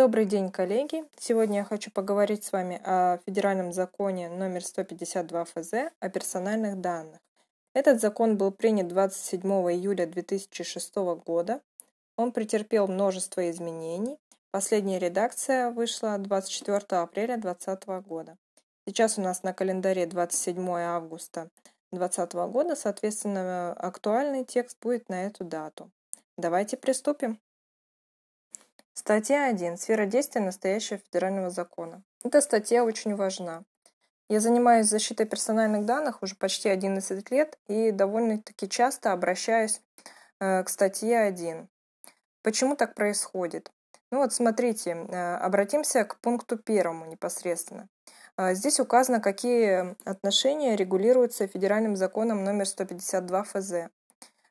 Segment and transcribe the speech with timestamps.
[0.00, 1.04] Добрый день, коллеги!
[1.18, 7.18] Сегодня я хочу поговорить с вами о федеральном законе номер 152 ФЗ о персональных данных.
[7.74, 11.60] Этот закон был принят 27 июля 2006 года.
[12.16, 14.16] Он претерпел множество изменений.
[14.50, 18.38] Последняя редакция вышла 24 апреля 2020 года.
[18.86, 21.50] Сейчас у нас на календаре 27 августа
[21.92, 25.90] 2020 года, соответственно, актуальный текст будет на эту дату.
[26.38, 27.38] Давайте приступим.
[29.00, 29.78] Статья 1.
[29.78, 32.02] Сфера действия настоящего федерального закона.
[32.22, 33.62] Эта статья очень важна.
[34.28, 39.80] Я занимаюсь защитой персональных данных уже почти 11 лет и довольно-таки часто обращаюсь
[40.38, 41.66] э, к статье 1.
[42.42, 43.72] Почему так происходит?
[44.10, 47.88] Ну вот смотрите, э, обратимся к пункту первому непосредственно.
[48.36, 53.72] Э, здесь указано, какие отношения регулируются федеральным законом номер 152 ФЗ.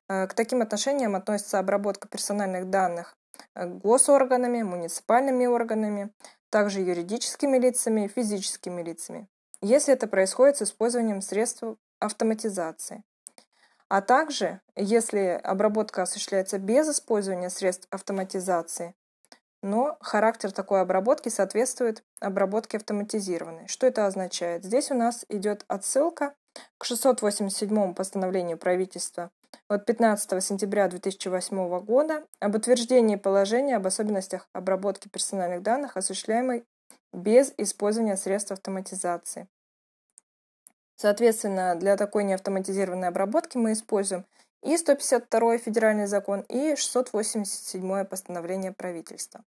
[0.07, 3.18] К таким отношениям относится обработка персональных данных
[3.55, 6.12] госорганами, муниципальными органами,
[6.49, 9.27] также юридическими лицами физическими лицами,
[9.62, 11.63] если это происходит с использованием средств
[11.99, 13.04] автоматизации.
[13.87, 18.93] А также, если обработка осуществляется без использования средств автоматизации,
[19.62, 23.67] но характер такой обработки соответствует обработке автоматизированной.
[23.67, 24.63] Что это означает?
[24.63, 26.34] Здесь у нас идет отсылка
[26.77, 29.32] к 687 постановлению правительства
[29.67, 36.65] от 15 сентября 2008 года об утверждении положения об особенностях обработки персональных данных, осуществляемой
[37.13, 39.47] без использования средств автоматизации.
[40.95, 44.25] Соответственно, для такой неавтоматизированной обработки мы используем
[44.63, 49.43] и 152 федеральный закон, и 687 постановление правительства.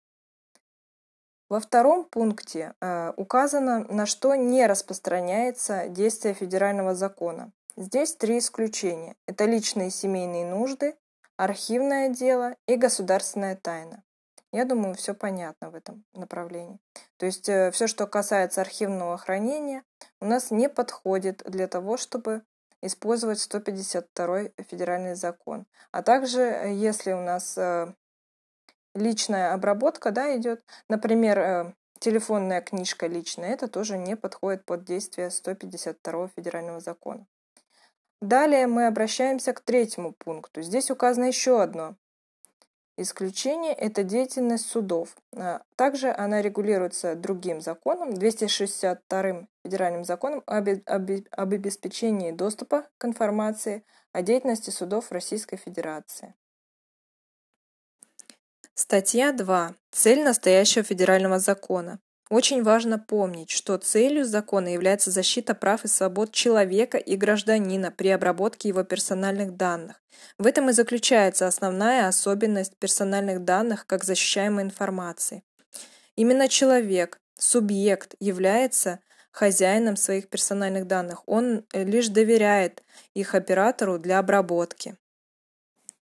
[1.48, 7.50] Во втором пункте э, указано, на что не распространяется действие федерального закона.
[7.80, 9.14] Здесь три исключения.
[9.28, 10.96] Это личные семейные нужды,
[11.36, 14.02] архивное дело и государственная тайна.
[14.52, 16.80] Я думаю, все понятно в этом направлении.
[17.18, 19.84] То есть э, все, что касается архивного хранения,
[20.20, 22.42] у нас не подходит для того, чтобы
[22.82, 25.64] использовать 152 федеральный закон.
[25.92, 27.94] А также, э, если у нас э,
[28.96, 36.26] личная обработка да, идет, например, телефонная книжка личная, это тоже не подходит под действие 152
[36.34, 37.28] федерального закона.
[38.20, 40.62] Далее мы обращаемся к третьему пункту.
[40.62, 41.96] Здесь указано еще одно
[42.98, 45.16] исключение– это деятельность судов.
[45.34, 53.04] А, также она регулируется другим законом, 262 федеральным законом об, об, об обеспечении доступа к
[53.04, 56.34] информации о деятельности судов Российской Федерации.
[58.74, 59.74] Статья 2.
[59.90, 62.00] Цель настоящего федерального закона.
[62.30, 68.08] Очень важно помнить, что целью закона является защита прав и свобод человека и гражданина при
[68.08, 70.02] обработке его персональных данных.
[70.36, 75.42] В этом и заключается основная особенность персональных данных как защищаемой информации.
[76.16, 79.00] Именно человек, субъект, является
[79.30, 81.22] хозяином своих персональных данных.
[81.26, 82.82] Он лишь доверяет
[83.14, 84.96] их оператору для обработки.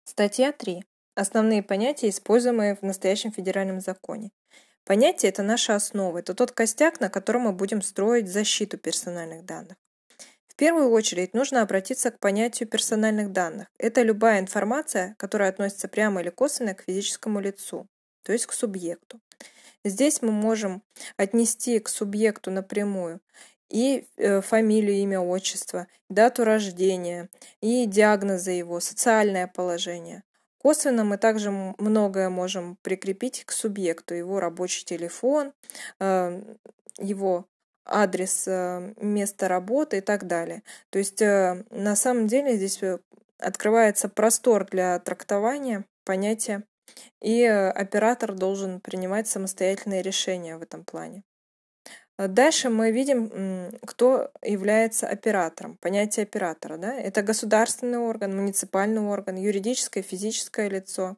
[0.05, 0.85] Статья 3.
[1.17, 4.31] Основные понятия, используемые в настоящем федеральном законе.
[4.85, 9.77] Понятие– это наша основа, это тот костяк, на котором мы будем строить защиту персональных данных.
[10.47, 13.69] В первую очередь нужно обратиться к понятию персональных данных.
[13.79, 17.89] Это любая информация, которая относится прямо или косвенно к физическому лицу,
[18.23, 19.21] то есть к субъекту.
[19.85, 20.83] Здесь мы можем
[21.17, 23.21] отнести к субъекту напрямую
[23.69, 27.29] и э, фамилию, имя, отчество, дату рождения,
[27.61, 30.23] и диагнозы его, социальное положение.
[30.65, 35.53] Косвенно мы также многое можем прикрепить к субъекту, его рабочий телефон,
[36.01, 36.43] э,
[36.97, 37.45] его
[37.85, 40.63] адрес э, места работы и так далее.
[40.89, 42.81] То есть э, на самом деле здесь
[43.39, 46.65] открывается простор для трактования понятия,
[47.21, 51.25] и оператор должен принимать самостоятельные решения в этом плане.
[52.17, 55.77] А дальше мы видим, кто является оператором.
[55.79, 56.77] Понятие оператора.
[56.77, 56.95] Да?
[56.95, 61.17] Это государственный орган, муниципальный орган, юридическое, физическое лицо.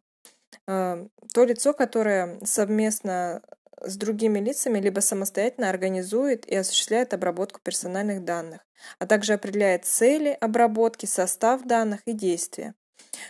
[0.67, 3.43] А, то лицо, которое совместно
[3.81, 8.61] с другими лицами либо самостоятельно организует и осуществляет обработку персональных данных,
[8.99, 12.75] а также определяет цели обработки, состав данных и действия.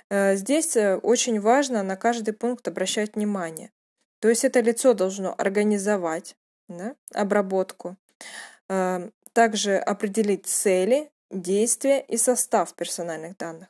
[0.09, 3.71] А, здесь э, очень важно на каждый пункт обращать внимание.
[4.21, 6.37] То есть это лицо должно организовать,
[6.69, 7.97] да, обработку.
[8.69, 13.69] Эм, также определить цели, действия и состав персональных данных.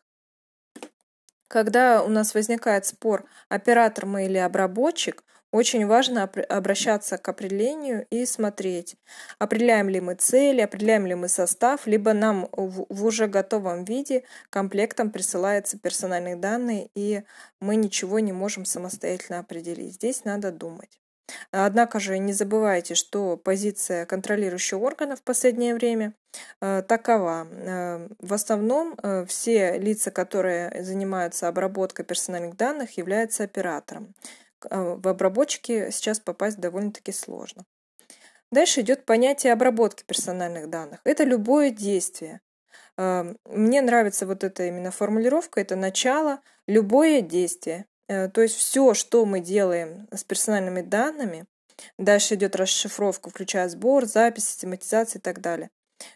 [1.48, 5.22] Когда у нас возникает спор, оператор мы или обработчик,
[5.52, 8.96] очень важно обращаться к определению и смотреть,
[9.38, 15.10] определяем ли мы цели, определяем ли мы состав, либо нам в уже готовом виде комплектом
[15.10, 17.22] присылаются персональные данные, и
[17.60, 19.94] мы ничего не можем самостоятельно определить.
[19.94, 21.00] Здесь надо думать.
[21.50, 26.14] Однако же не забывайте, что позиция контролирующего органа в последнее время
[26.60, 27.46] э, такова.
[27.50, 34.14] Э, в основном э, все лица, которые занимаются обработкой персональных данных, являются оператором.
[34.62, 37.64] В обработчике сейчас попасть довольно-таки сложно.
[38.50, 41.00] Дальше идет понятие обработки персональных данных.
[41.04, 42.40] Это любое действие.
[42.96, 47.86] Мне нравится вот эта именно формулировка, это начало, любое действие.
[48.08, 51.46] Э, то есть все, что мы делаем с персональными данными,
[51.98, 55.70] дальше идет расшифровка, включая сбор, запись, систематизация и так далее.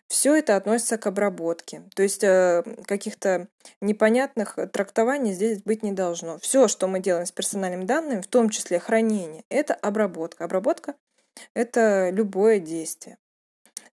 [0.08, 1.82] Все это относится к обработке.
[1.94, 3.48] То есть э, каких-то
[3.80, 6.38] непонятных трактований здесь быть не должно.
[6.38, 10.44] Все, что мы делаем с персональными данными, в том числе хранение, это обработка.
[10.44, 10.94] Обработка–
[11.54, 13.16] это любое действие.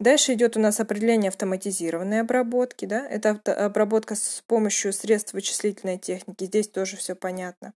[0.01, 2.85] Дальше идет у нас определение автоматизированной обработки.
[2.87, 3.07] Да?
[3.07, 3.31] Это
[3.65, 6.45] обработка с помощью средств вычислительной техники.
[6.45, 7.75] Здесь тоже все понятно.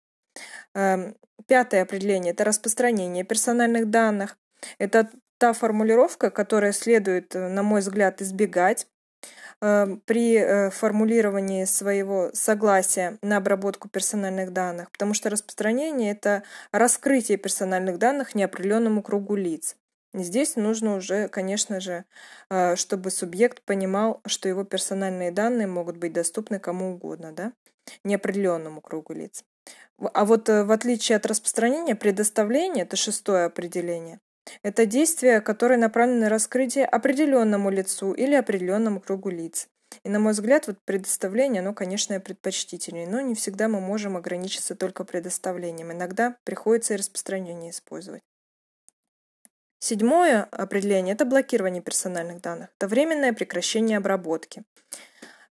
[0.74, 4.36] Эм, пятое определение– это распространение персональных данных.
[4.78, 8.86] Это та формулировка, которая следует, э, на мой взгляд, избегать
[9.60, 16.42] эм, при э, формулировании своего согласия на обработку персональных данных, потому что распространение– это
[16.72, 19.76] раскрытие персональных данных неопределенному кругу лиц.
[20.14, 22.04] Здесь нужно уже, конечно же,
[22.50, 27.52] э, чтобы субъект понимал, что его персональные данные могут быть доступны кому угодно, да,
[28.04, 29.44] неопределенному кругу лиц.
[29.98, 34.20] А вот э, в отличие от распространения, предоставление– это шестое определение.
[34.62, 39.68] Это действие, которое направлено на раскрытие определенному лицу или определенному кругу лиц.
[40.04, 44.74] И, на мой взгляд, вот предоставление, оно, конечно, предпочтительнее, но не всегда мы можем ограничиться
[44.74, 45.92] только предоставлением.
[45.92, 48.22] Иногда приходится и распространение использовать.
[49.80, 52.68] Седьмое определение– это блокирование персональных данных.
[52.76, 54.64] Это временное прекращение обработки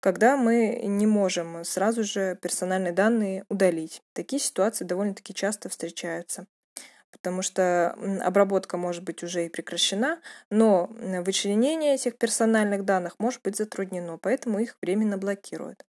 [0.06, 4.04] когда мы не можем сразу же персональные данные удалить.
[4.14, 6.46] Такие ситуации довольно-таки часто встречаются
[7.12, 10.20] потому что обработка может быть уже и прекращена,
[10.52, 15.84] но вычленение этих персональных данных может быть затруднено, поэтому их временно блокируют.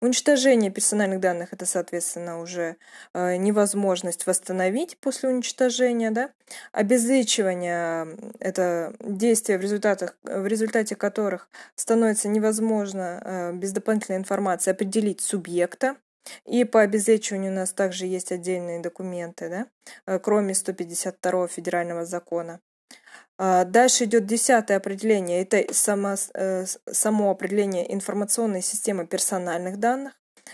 [0.00, 2.76] Уничтожение персональных данных– это, соответственно, уже
[3.12, 6.10] э, невозможность восстановить после уничтожения.
[6.10, 6.30] Да?
[6.72, 15.20] Обезличивание– это действия, в, результатах, в результате которых становится невозможно э, без дополнительной информации определить
[15.20, 15.96] субъекта.
[16.46, 19.66] И по обезличиванию у нас также есть отдельные документы, да?
[20.06, 22.60] Э, кроме 152 федерального закона.
[23.42, 25.40] А, дальше идет десятое определение.
[25.40, 30.12] Это само, э, само определение информационной системы персональных данных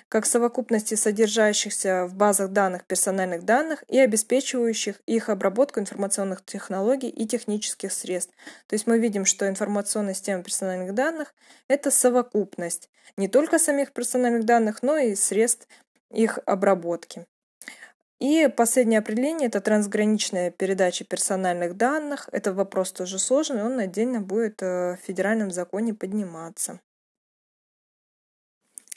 [0.09, 7.27] как совокупности содержащихся в базах данных персональных данных и обеспечивающих их обработку информационных технологий и
[7.27, 8.33] технических средств.
[8.69, 11.35] То есть мы видим, что информационная система персональных данных–
[11.69, 15.67] это совокупность не только самих персональных данных, но и средств
[16.11, 17.27] их обработки.
[18.19, 22.29] И последнее определение– это трансграничная передача персональных данных.
[22.33, 26.81] Это вопрос тоже сложный, он отдельно будет э, в федеральном законе подниматься.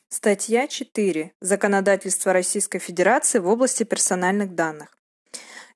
[0.08, 1.34] Статья 4.
[1.42, 4.99] Законодательство Российской Федерации в области персональных данных.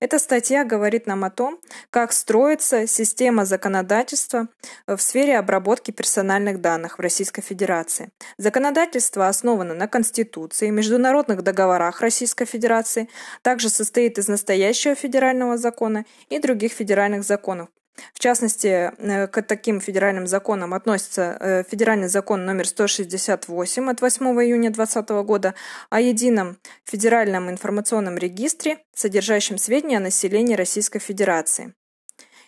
[0.03, 4.49] Эта статья говорит нам о том, как строится система законодательства
[4.85, 8.11] в сфере обработки персональных данных в Российской Федерации.
[8.37, 13.07] Законодательство основано на Конституции, международных договорах Российской Федерации,
[13.43, 17.69] также состоит из настоящего федерального закона и других федеральных законов,
[18.13, 24.25] в частности, э, к таким федеральным законам относится э, федеральный закон номер 168 от 8
[24.43, 25.53] июня 2020 года
[25.89, 31.73] о едином федеральном информационном регистре, содержащем сведения о населении Российской Федерации.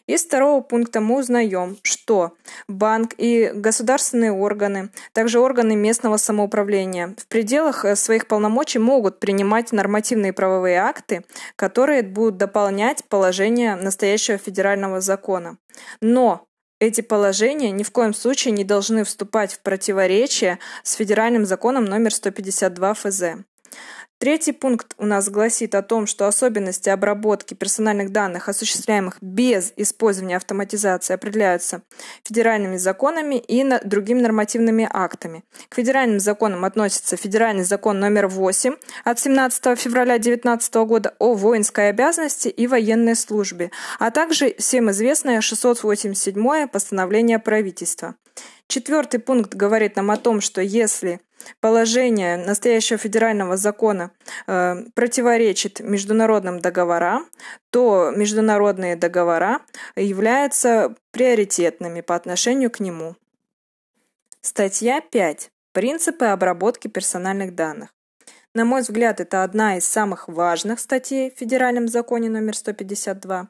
[0.08, 2.34] Из второго пункта мы узнаем, что
[2.68, 9.72] банк и государственные органы, также органы местного самоуправления в пределах э, своих полномочий могут принимать
[9.72, 15.58] нормативные правовые акты, которые будут дополнять положения настоящего федерального закона.
[16.02, 16.46] Но
[16.80, 22.14] эти положения ни в коем случае не должны вступать в противоречие с федеральным законом номер
[22.14, 23.24] 152 ФЗ.
[24.18, 30.38] Третий пункт у нас гласит о том, что особенности обработки персональных данных, осуществляемых без использования
[30.38, 31.82] автоматизации, определяются
[32.24, 35.44] федеральными законами и другими нормативными актами.
[35.68, 41.90] К федеральным законам относится федеральный закон номер 8 от 17 февраля 2019 года о воинской
[41.90, 48.16] обязанности и военной службе, а также всем известное 687 постановление правительства.
[48.68, 51.22] Четвертый пункт говорит нам о том, что если
[51.60, 54.12] положение настоящего федерального закона
[54.48, 57.28] э, противоречит международным договорам,
[57.70, 59.62] то международные договора
[59.96, 63.16] являются приоритетными по отношению к нему.
[64.42, 65.52] Статья 5.
[65.72, 67.94] Принципы обработки персональных данных.
[68.54, 73.50] На мой взгляд, это одна из самых важных статей в Федеральном законе номер 152.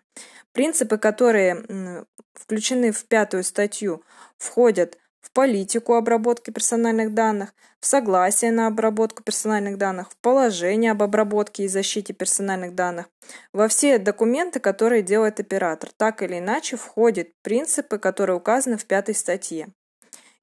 [0.51, 4.03] Принципы, которые включены в пятую статью,
[4.37, 11.01] входят в политику обработки персональных данных, в согласие на обработку персональных данных, в положение об
[11.01, 13.07] обработке и защите персональных данных,
[13.51, 15.89] во все документы, которые делает оператор.
[15.97, 19.69] Так или иначе входят принципы, которые указаны в пятой статье.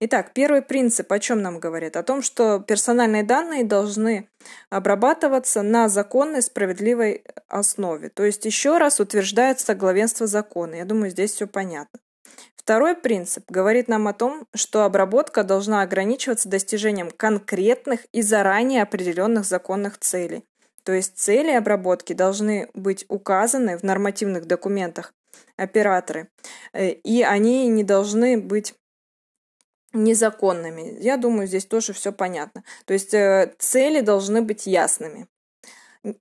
[0.01, 1.97] Итак, первый принцип о чем нам говорит?
[1.97, 4.29] О том, что персональные данные должны
[4.69, 8.09] обрабатываться на законной, справедливой основе.
[8.09, 10.75] То есть еще раз утверждается главенство закона.
[10.75, 12.01] Я думаю, здесь все понятно.
[12.65, 19.45] Второй принцип говорит нам о том, что обработка должна ограничиваться достижением конкретных и заранее определенных
[19.45, 20.45] законных целей.
[20.85, 25.13] То есть цели обработки должны быть указаны в нормативных документах
[25.57, 26.29] операторы,
[26.73, 28.75] э, и они не должны быть
[29.93, 30.99] незаконными.
[31.01, 32.65] Я думаю, здесь тоже все понятно.
[32.85, 35.27] То есть э, цели должны быть ясными.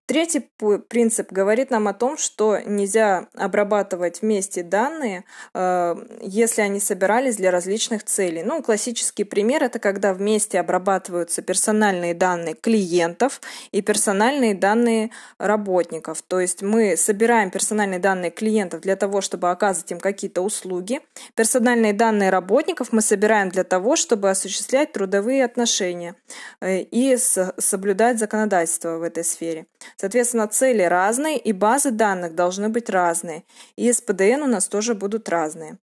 [0.05, 0.47] Третий
[0.89, 5.23] принцип говорит нам о том, что нельзя обрабатывать вместе данные,
[5.55, 8.43] э, если они собирались для различных целей.
[8.43, 15.09] Ну, классический пример– это когда вместе обрабатываются персональные данные клиентов и персональные данные
[15.39, 16.21] работников.
[16.21, 21.01] То есть мы собираем персональные данные клиентов для того, чтобы оказывать им какие-то услуги.
[21.33, 26.13] Персональные данные работников мы собираем для того, чтобы осуществлять трудовые отношения
[26.59, 29.65] э, и соблюдать законодательство в этой сфере.
[29.95, 33.43] Соответственно, цели разные, и базы данных должны быть разные.
[33.75, 35.77] И СПДН у нас тоже будут разные.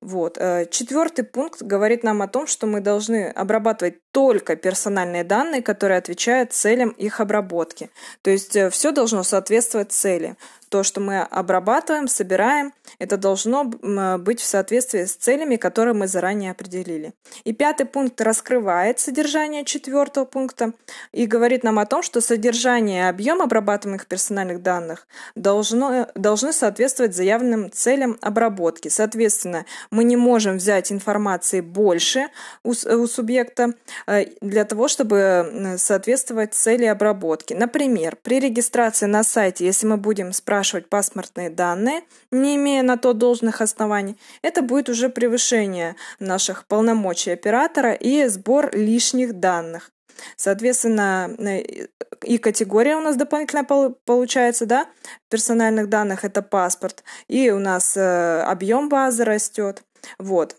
[0.00, 0.38] Вот.
[0.38, 5.98] Э, Четвертый пункт говорит нам о том, что мы должны обрабатывать только персональные данные, которые
[5.98, 7.90] отвечают целям их обработки.
[8.22, 10.36] То есть э, все должно соответствовать цели
[10.70, 16.52] то, что мы обрабатываем, собираем, это должно быть в соответствии с целями, которые мы заранее
[16.52, 17.12] определили.
[17.42, 20.72] И пятый пункт раскрывает содержание четвертого пункта
[21.12, 27.16] и говорит нам о том, что содержание и объем обрабатываемых персональных данных должно, должны соответствовать
[27.16, 28.88] заявленным целям обработки.
[28.88, 32.28] Соответственно, мы не можем взять информации больше
[32.62, 33.72] у, у субъекта э,
[34.06, 37.54] для того, чтобы соответствовать цели обработки.
[37.54, 43.12] Например, при регистрации на сайте, если мы будем спрашивать паспортные данные, не имея на то
[43.12, 49.90] должных оснований, это будет уже превышение наших полномочий оператора и сбор лишних данных.
[50.36, 51.86] Соответственно, э,
[52.22, 54.86] и категория у нас дополнительно получается, да,
[55.28, 59.82] персональных данных это паспорт, и у нас э, объем базы растет.
[60.18, 60.56] Вот.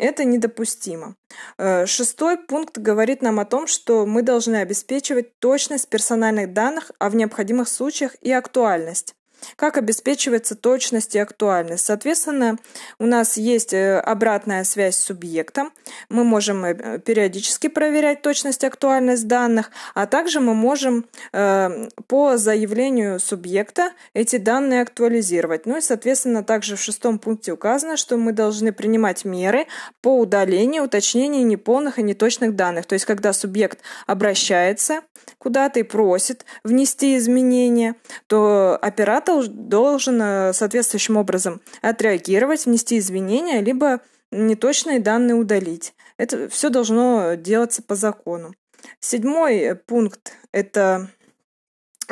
[0.00, 1.14] Это недопустимо.
[1.58, 7.10] Э, шестой пункт говорит нам о том, что мы должны обеспечивать точность персональных данных, а
[7.10, 9.14] в необходимых случаях и актуальность.
[9.56, 11.84] Как обеспечивается точность и актуальность?
[11.86, 12.58] Соответственно,
[12.98, 15.72] у нас есть э, обратная связь с субъектом.
[16.08, 22.36] Мы можем э, периодически проверять точность и актуальность данных, а также мы можем э, по
[22.36, 25.66] заявлению субъекта эти данные актуализировать.
[25.66, 29.66] Ну и, соответственно, также в шестом пункте указано, что мы должны принимать меры
[30.02, 32.86] по удалению, уточнению неполных и неточных данных.
[32.86, 35.00] То есть, когда субъект обращается
[35.38, 37.94] куда-то и просит внести изменения,
[38.26, 45.94] то оператор должен э, соответствующим образом отреагировать, внести изменения, либо неточные данные удалить.
[46.16, 48.54] Это все должно делаться по закону.
[49.00, 51.10] Седьмой пункт– это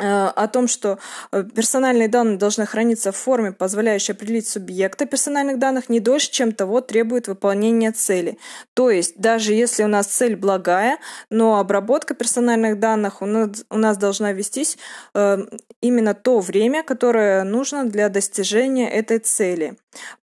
[0.03, 0.99] о том, что
[1.31, 6.51] э, персональные данные должны храниться в форме, позволяющей определить субъекта персональных данных не дольше, чем
[6.51, 8.37] того требует выполнение цели.
[8.73, 10.97] То есть, даже если у нас цель благая,
[11.29, 14.77] но обработка персональных данных у нас, у нас должна вестись
[15.13, 15.37] э,
[15.81, 19.77] именно то время, которое нужно для достижения этой цели.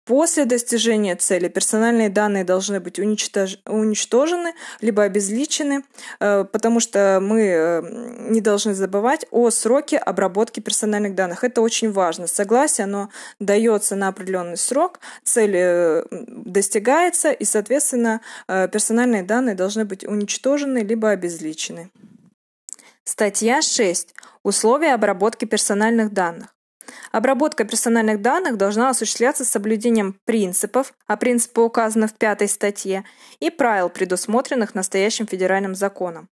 [0.06, 3.58] После достижения цели персональные данные должны быть уничтож...
[3.66, 5.84] уничтожены, либо обезличены,
[6.20, 7.82] э, потому что мы э,
[8.30, 11.44] не должны забывать о сроке обработки персональных данных.
[11.44, 12.28] Это очень важно.
[12.28, 20.04] Согласие, оно дается на определенный срок, цель э, достигается, и, соответственно, персональные данные должны быть
[20.04, 21.90] уничтожены, либо обезличены.
[23.04, 24.14] Статья 6.
[24.44, 26.55] Условия обработки персональных данных.
[27.12, 33.04] Обработка персональных данных должна осуществляться с соблюдением принципов, а принципы указаны в пятой статье,
[33.40, 36.30] и правил, предусмотренных настоящим федеральным законом.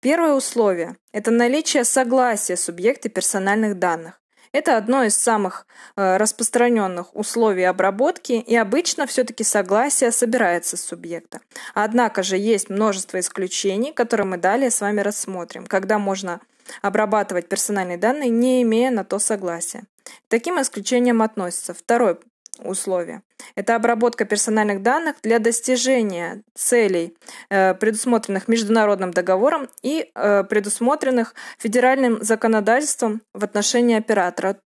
[0.00, 4.20] Первое условие– это наличие согласия субъекта персональных данных.
[4.52, 5.66] Это одно из самых
[5.96, 11.40] э, распространенных условий обработки, и обычно все-таки согласие собирается с субъекта.
[11.74, 16.40] Однако же есть множество исключений, которые мы далее с вами рассмотрим, когда можно
[16.82, 19.84] обрабатывать персональные данные, не имея на то согласия.
[20.28, 22.18] Таким исключениям относятся второй
[22.58, 23.22] условие.
[23.54, 27.16] Это обработка персональных данных для достижения целей,
[27.50, 34.58] э, предусмотренных международным договором и э, предусмотренных федеральным законодательством в отношении оператора.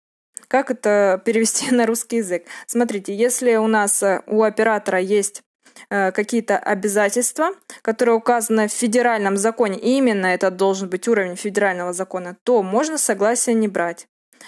[0.48, 2.44] Как это перевести на русский язык?
[2.66, 5.42] Смотрите, если у нас э, у оператора есть
[5.88, 7.50] какие-то обязательства,
[7.82, 12.98] которые указаны в федеральном законе, и именно это должен быть уровень федерального закона, то можно
[12.98, 14.06] согласие не брать.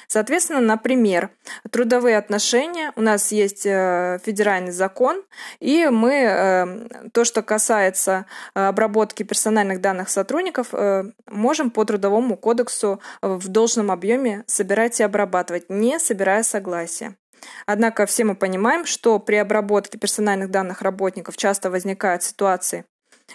[0.08, 1.30] Соответственно, например,
[1.70, 5.22] трудовые отношения, у нас есть э, федеральный закон,
[5.60, 10.72] и мы э, то, что касается э, обработки персональных данных сотрудников,
[11.26, 17.16] можем по трудовому кодексу в должном объеме собирать и обрабатывать, не собирая согласия.
[17.66, 22.84] Однако все мы понимаем, что при обработке персональных данных работников часто возникают ситуации,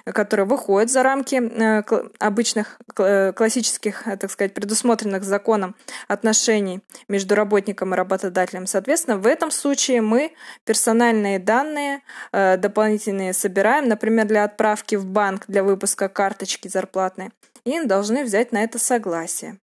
[0.05, 1.83] которые выходят за рамки э,
[2.19, 5.75] обычных э, классических, э, так сказать, предусмотренных законом
[6.07, 8.67] отношений между работником и работодателем.
[8.67, 10.33] Соответственно, в этом случае мы
[10.65, 17.31] персональные данные дополнительные собираем, например, для отправки в банк для выпуска карточки зарплатной,
[17.63, 19.57] и должны взять на это согласие.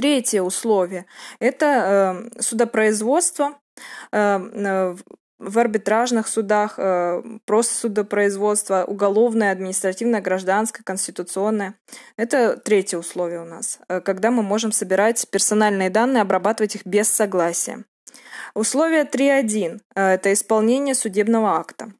[0.00, 1.04] Третье условие–
[1.40, 3.58] это судопроизводство
[4.10, 11.74] в арбитражных судах, э, просто судопроизводство, уголовное, административное, гражданское, конституционное.
[12.16, 17.08] Это третье условие у нас, э, когда мы можем собирать персональные данные, обрабатывать их без
[17.10, 17.84] согласия.
[18.54, 21.92] Условие 3.1– это исполнение судебного акта.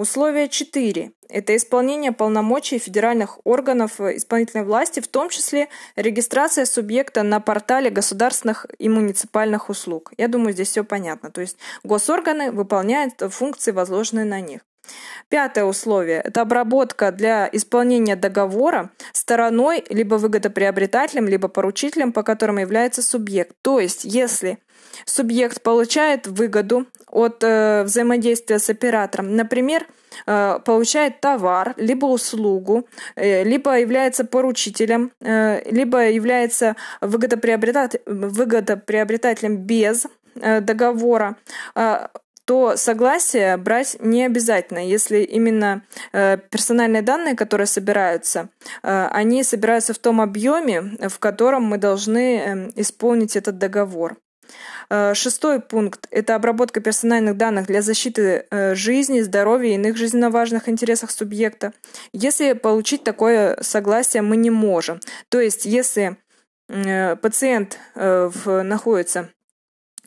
[0.00, 7.38] Условие 4– это исполнение полномочий федеральных органов исполнительной власти, в том числе регистрация субъекта на
[7.38, 10.14] портале государственных и муниципальных услуг.
[10.16, 11.30] Я думаю, здесь все понятно.
[11.30, 14.62] То есть госорганы выполняют функции, возложенные на них.
[15.28, 23.02] Пятое условие– это обработка для исполнения договора стороной либо выгодоприобретателем, либо поручителем, по которым является
[23.02, 23.54] субъект.
[23.60, 24.60] То есть, если
[25.04, 29.36] субъект получает выгоду от э, взаимодействия с оператором.
[29.36, 29.86] Например,
[30.26, 40.06] э, получает товар, либо услугу, э, либо является поручителем, э, либо является выгодоприобретатель, выгодоприобретателем без
[40.40, 41.36] э, договора,
[41.74, 42.08] э,
[42.50, 48.48] то согласие брать не обязательно, если именно э, персональные данные, которые собираются,
[48.82, 54.16] э, они собираются в том объеме, в котором мы должны э, исполнить этот договор.
[54.90, 60.30] Э, шестой пункт– это обработка персональных данных для защиты э, жизни, здоровья и иных жизненно
[60.30, 61.72] важных интересов субъекта.
[62.12, 65.00] Если получить такое согласие мы не можем.
[65.28, 66.16] То есть, если
[66.68, 69.30] э, пациент находится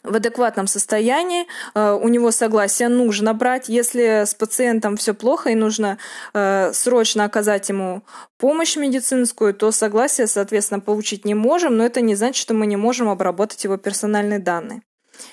[0.03, 3.69] в адекватном состоянии, э, у него согласие нужно брать.
[3.69, 5.97] Если с пациентом все плохо и нужно
[6.33, 8.03] э, срочно оказать ему
[8.37, 12.75] помощь медицинскую, то согласие, соответственно, получить не можем, но это не значит, что мы не
[12.75, 14.81] можем обработать его персональные данные.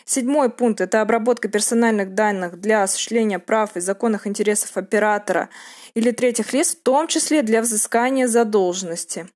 [0.05, 5.49] Седьмой пункт– это обработка персональных данных для осуществления прав и законных интересов оператора
[5.95, 9.29] или третьих лиц, в том числе для взыскания задолженности.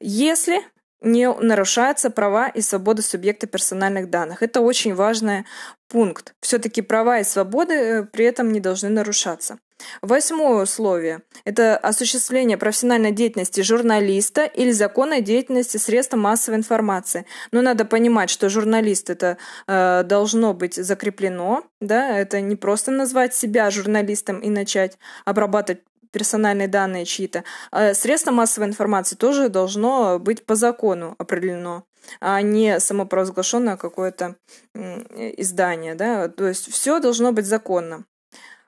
[0.00, 0.62] Если
[1.04, 4.42] не нарушаются права и свободы субъекта персональных данных.
[4.42, 5.44] Это очень важный
[5.88, 6.34] пункт.
[6.40, 9.58] Все-таки права и свободы э, при этом не должны нарушаться.
[10.02, 17.26] Восьмое условие– это осуществление профессиональной деятельности журналиста или законной деятельности средства массовой информации.
[17.52, 19.36] Но надо понимать, что журналист это
[19.66, 25.82] э, должно быть закреплено, да, это не просто назвать себя журналистом и начать обрабатывать
[26.14, 27.44] персональные данные чьи-то.
[27.70, 31.84] А средство массовой информации тоже должно быть по закону определено
[32.20, 34.36] а не самопровозглашенное какое-то
[34.74, 35.94] издание.
[35.94, 36.28] Да?
[36.28, 38.04] То есть все должно быть законно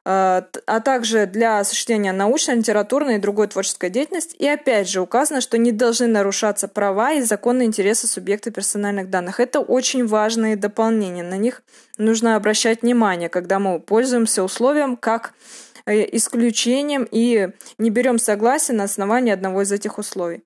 [0.09, 4.37] а, а также для осуществления научной, литературной и другой творческой деятельности.
[4.37, 9.40] И опять же указано, что не должны нарушаться права и законные интересы субъекта персональных данных.
[9.40, 11.24] Это очень важные дополнения.
[11.24, 11.62] На них
[11.98, 18.85] нужно обращать внимание, когда мы пользуемся условием как Э, исключением и не берем согласие на
[18.85, 20.42] основании одного из этих условий.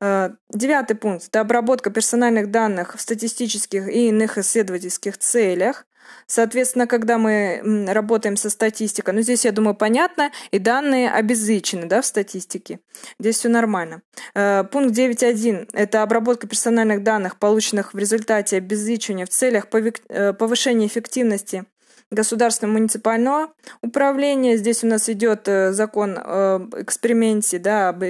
[0.00, 5.86] Э, девятый пункт– это обработка персональных данных в статистических и иных исследовательских целях.
[6.28, 12.00] Соответственно, когда мы работаем со статистикой, ну здесь, я думаю, понятно, и данные обезличены да,
[12.00, 12.78] в статистике.
[13.18, 14.02] Здесь все нормально.
[14.34, 21.64] Э, пункт 9.1– это обработка персональных данных, полученных в результате обезличивания в целях повышения эффективности
[22.10, 24.56] государственного муниципального управления.
[24.56, 28.00] Здесь у нас идет э, закон об эксперименте, да, об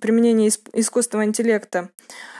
[0.00, 1.90] применении искусственного интеллекта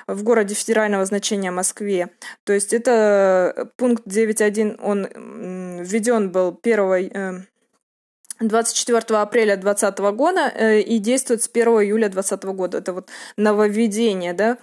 [0.06, 2.10] в городе федерального значения Москве.
[2.44, 7.46] То есть это пункт 9.1, он введен был 1
[8.40, 12.78] 24 э, апреля 2020 года э, и действует с 1 июля 2020 года.
[12.78, 14.56] Это вот нововведение, да, э,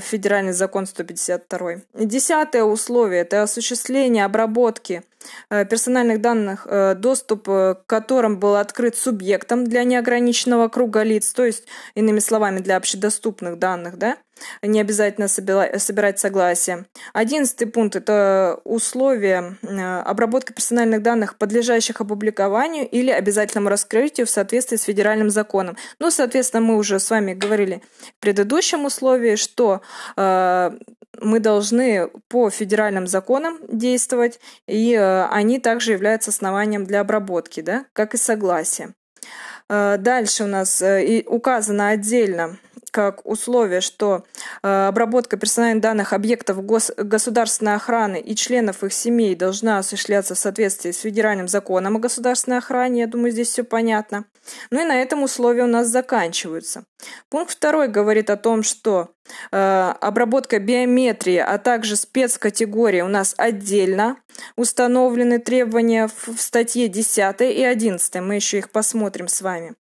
[0.00, 1.82] федеральный закон 152.
[1.94, 5.02] Десятое условие– это осуществление обработки
[5.50, 11.32] Э, персональных данных, э, доступ э, к которым был открыт субъектом для неограниченного круга лиц,
[11.32, 14.16] то есть, иными словами, для общедоступных данных, да,
[14.62, 16.86] не обязательно собирать согласие.
[17.12, 19.56] Одиннадцатый пункт– это условия
[20.04, 25.76] обработки персональных данных, подлежащих опубликованию или обязательному раскрытию в соответствии с федеральным законом.
[25.98, 27.82] Ну, соответственно, мы уже с вами говорили
[28.18, 29.82] в предыдущем условии, что
[31.20, 37.84] мы должны по федеральным законам действовать, и э, они также являются основанием для обработки, да,
[37.92, 38.94] как и согласие.
[39.68, 42.56] Э, дальше у нас э, указано отдельно
[42.92, 44.22] как условие, что
[44.62, 50.38] э, обработка персональных данных объектов гос государственной охраны и членов их семей должна осуществляться в
[50.38, 53.00] соответствии с федеральным законом о государственной охране.
[53.00, 54.26] Я думаю, здесь все понятно.
[54.70, 56.84] Ну и на этом условия у нас заканчиваются.
[57.30, 59.10] Пункт второй говорит о том, что
[59.50, 64.18] э, обработка биометрии, а также спецкатегории у нас отдельно
[64.56, 68.14] установлены требования в, в статье 10 и 11.
[68.16, 69.74] Мы еще их посмотрим с вами.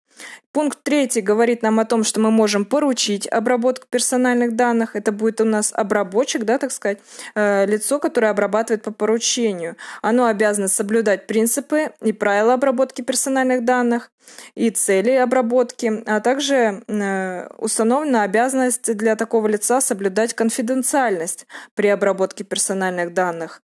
[0.51, 4.95] Пункт третий говорит нам о том, что мы можем поручить обработку персональных данных.
[4.95, 6.97] Это будет у нас обработчик, да, так сказать,
[7.35, 9.75] э, лицо, которое обрабатывает по поручению.
[10.01, 14.11] Оно обязано соблюдать принципы и правила обработки персональных данных
[14.55, 22.43] и цели обработки, а также э, установлена обязанность для такого лица соблюдать конфиденциальность при обработке
[22.43, 23.61] персональных данных.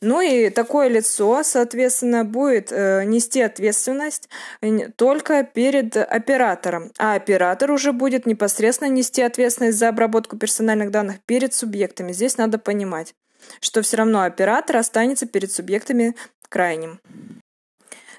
[0.00, 4.28] Ну и такое лицо, соответственно, будет э, нести ответственность
[4.96, 11.54] только перед оператором, а оператор уже будет непосредственно нести ответственность за обработку персональных данных перед
[11.54, 12.12] субъектами.
[12.12, 13.14] Здесь надо понимать,
[13.60, 16.16] что все равно оператор останется перед субъектами
[16.48, 17.00] крайним.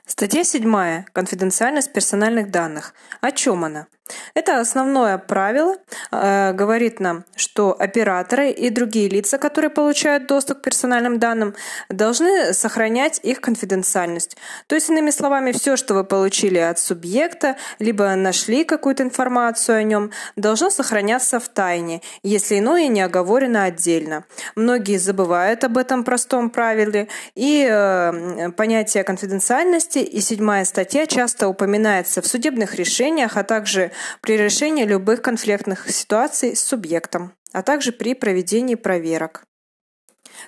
[0.05, 1.05] Статья 7.
[1.13, 2.93] Конфиденциальность персональных данных.
[3.21, 3.87] О чем она?
[4.33, 5.77] Это основное правило,
[6.11, 11.55] э, говорит нам, что операторы и другие лица, которые получают доступ к персональным данным,
[11.89, 14.35] должны сохранять их конфиденциальность.
[14.67, 19.83] То есть, иными словами, все, что вы получили от субъекта, либо нашли какую-то информацию о
[19.83, 24.25] нем, должно сохраняться в тайне, если иное не оговорено отдельно.
[24.55, 32.21] Многие забывают об этом простом правиле, и э, понятие конфиденциальности и седьмая статья часто упоминается
[32.21, 38.13] в судебных решениях, а также при решении любых конфликтных ситуаций с субъектом, а также при
[38.13, 39.43] проведении проверок.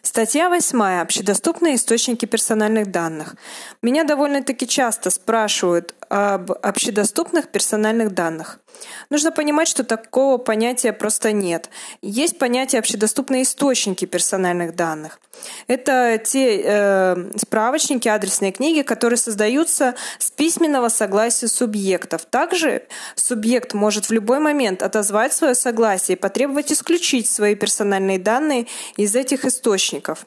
[0.01, 0.81] Статья 8.
[1.01, 3.35] Общедоступные источники персональных данных.
[3.81, 8.59] Меня довольно-таки часто спрашивают об общедоступных персональных данных.
[9.09, 11.69] Нужно понимать, что такого понятия просто нет.
[12.01, 15.19] Есть понятие общедоступные источники персональных данных.
[15.67, 22.25] Это те э, справочники, адресные книги, которые создаются с письменного согласия субъектов.
[22.25, 22.83] Также
[23.15, 29.15] субъект может в любой момент отозвать свое согласие и потребовать исключить свои персональные данные из
[29.15, 30.25] этих источников.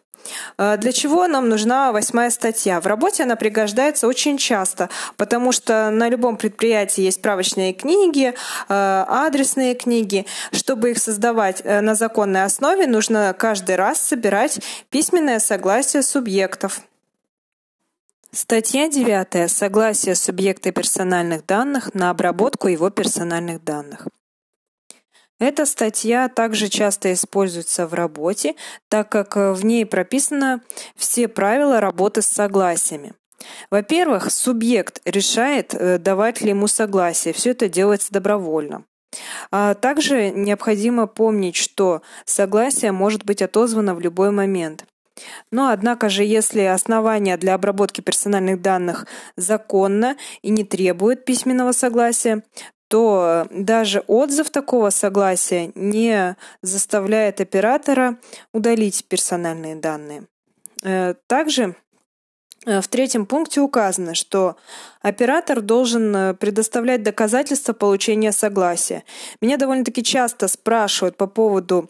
[0.57, 2.81] Э, для чего нам нужна восьмая статья?
[2.81, 8.35] В работе она пригождается очень часто, потому что на любом предприятии есть справочные книги, э,
[8.69, 10.27] адресные книги.
[10.53, 16.83] Чтобы их создавать э, на законной основе, нужно каждый раз собирать письменное согласие субъектов.
[18.31, 19.51] Статья 9.
[19.51, 24.07] Согласие субъекта персональных данных на обработку его персональных данных.
[25.39, 28.57] Эта статья также часто используется в работе,
[28.89, 30.61] так как э, в ней прописаны
[30.97, 33.13] все правила работы с согласиями.
[33.71, 37.33] Во-первых, субъект решает, э, давать ли ему согласие.
[37.33, 38.85] Все это делается добровольно.
[39.51, 44.85] А также необходимо помнить, что согласие может быть отозвано в любой момент.
[45.51, 52.43] Но, однако же, если основания для обработки персональных данных законно и не требует письменного согласия,
[52.89, 58.17] то даже отзыв такого согласия не заставляет оператора
[58.53, 60.25] удалить персональные данные.
[60.83, 61.77] Э, также
[62.67, 64.57] в третьем пункте указано, что
[65.01, 69.05] Оператор должен э, предоставлять доказательства получения согласия.
[69.41, 71.89] Меня довольно-таки часто спрашивают по поводу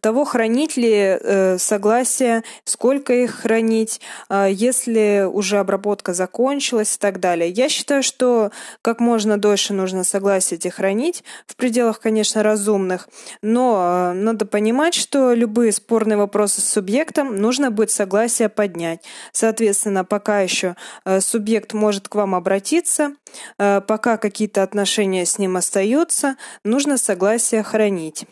[0.00, 4.00] того, хранить ли э, согласие, сколько их хранить,
[4.30, 7.50] э, если уже обработка закончилась и так далее.
[7.50, 8.50] Я считаю, что
[8.80, 13.08] как можно дольше нужно согласие эти хранить, в пределах, конечно, разумных,
[13.42, 19.04] но надо понимать, что любые спорные вопросы с субъектом нужно будет согласие поднять.
[19.32, 20.74] Соответственно, пока еще
[21.20, 23.12] субъект может к вам обратиться, обратиться,
[23.58, 28.26] э, пока какие-то отношения с ним остаются, нужно согласие хранить.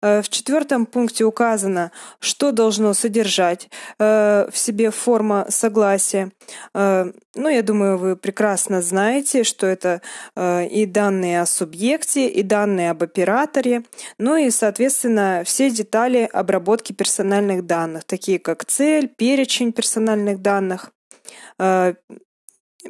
[0.00, 6.30] Э, в четвертом пункте указано, что должно содержать э, в себе форма согласия.
[6.74, 10.00] Э, ну, я думаю, вы прекрасно знаете, что это
[10.36, 13.84] и данные о субъекте, и данные об операторе,
[14.18, 20.90] ну и, соответственно, все детали обработки персональных данных, такие как цель, перечень персональных данных,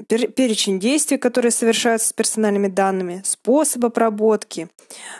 [0.06, 4.68] перечень действий, которые совершаются с персональными данными, способ обработки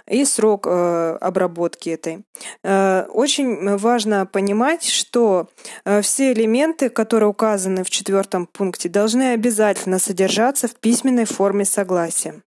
[0.06, 2.24] и срок э, обработки этой.
[2.62, 5.48] Э, очень важно понимать, что
[5.84, 12.42] э, все элементы, которые указаны в четвертом пункте, должны обязательно содержаться в письменной форме согласия.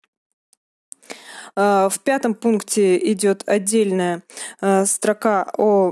[1.56, 4.22] В пятом пункте идет отдельная
[4.86, 5.92] строка о,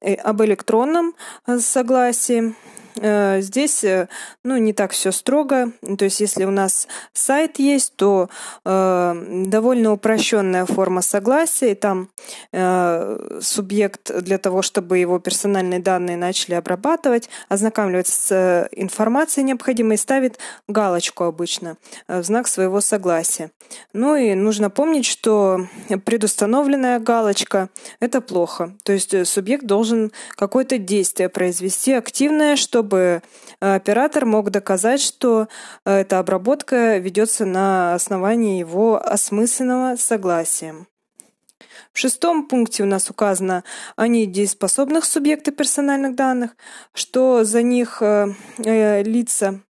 [0.00, 1.14] об электронном
[1.60, 2.56] согласии.
[3.00, 4.08] Э, здесь, э,
[4.44, 5.72] ну, не так все строго.
[5.98, 8.28] То есть, если у нас сайт есть, то
[8.64, 12.08] э, довольно упрощенная форма согласия, и там
[13.40, 21.24] субъект для того, чтобы его персональные данные начали обрабатывать, ознакомливается с информацией необходимой, ставит галочку
[21.24, 21.76] обычно
[22.08, 23.50] в знак своего согласия.
[23.92, 25.66] Ну и нужно помнить, что
[26.04, 28.74] предустановленная галочка– это плохо.
[28.82, 33.22] То есть субъект должен какое-то действие произвести активное, чтобы чтобы
[33.60, 35.48] э, оператор мог доказать, что
[35.84, 40.74] э, эта обработка ведется на основании его осмысленного согласия.
[41.92, 43.64] В шестом пункте у нас указано
[43.96, 46.56] о недееспособных субъектах персональных данных,
[46.92, 49.73] что за них э, лица Э,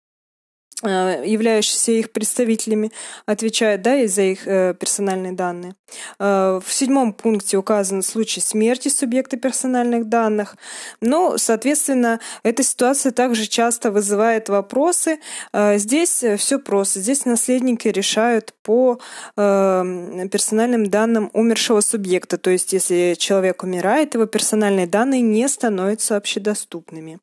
[0.83, 2.91] являющиеся их представителями,
[3.25, 5.75] отвечают да, и за их э, персональные данные.
[6.19, 10.55] Э, в седьмом пункте указан случай смерти субъекта персональных данных.
[11.01, 15.19] Но, соответственно, эта ситуация также часто вызывает вопросы.
[15.51, 17.01] Э, здесь все просто.
[17.01, 18.99] Здесь наследники решают по
[19.35, 22.37] э, персональным данным умершего субъекта.
[22.37, 27.19] То есть, если человек умирает, его персональные данные не становятся общедоступными.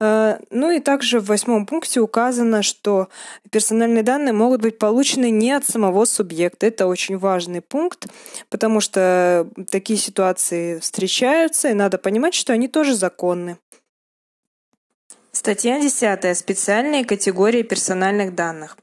[0.00, 3.08] Э, ну и также в восьмом пункте указано, что
[3.50, 6.66] персональные данные могут быть получены не от самого субъекта.
[6.66, 8.06] Это очень важный пункт,
[8.50, 13.58] потому что такие ситуации встречаются, и надо понимать, что они тоже законны.
[15.32, 16.36] Статья 10.
[16.36, 18.78] Специальные категории персональных данных.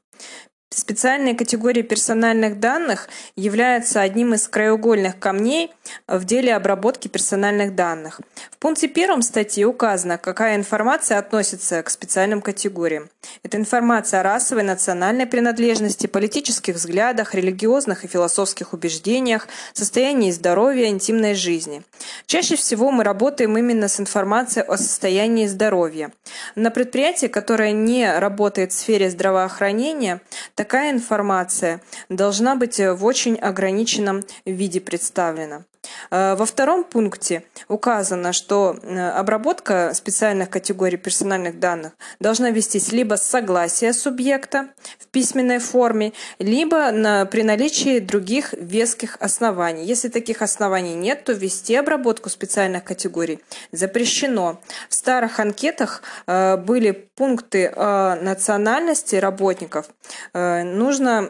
[0.75, 5.71] Специальные категории персональных данных являются одним из краеугольных камней
[6.07, 8.21] в деле обработки персональных данных.
[8.49, 13.09] В пункте первом статьи указано, какая информация относится к специальным категориям.
[13.43, 21.35] Это информация о расовой, национальной принадлежности, политических взглядах, религиозных и философских убеждениях, состоянии здоровья, интимной
[21.35, 21.83] жизни.
[22.25, 26.11] Чаще всего мы работаем именно с информацией о состоянии здоровья.
[26.55, 30.21] На предприятии, которое не работает в сфере здравоохранения,
[30.63, 35.65] Такая информация должна быть в очень ограниченном виде представлена.
[36.11, 43.15] Э, во втором пункте указано, что э, обработка специальных категорий персональных данных должна вестись либо
[43.15, 44.69] с согласия субъекта
[44.99, 49.85] в письменной форме, либо на, при наличии других веских оснований.
[49.85, 53.39] Если таких оснований нет, то вести обработку специальных категорий
[53.71, 54.61] запрещено.
[54.89, 59.89] В старых анкетах э, были пункты о национальности работников.
[60.33, 61.29] Нужно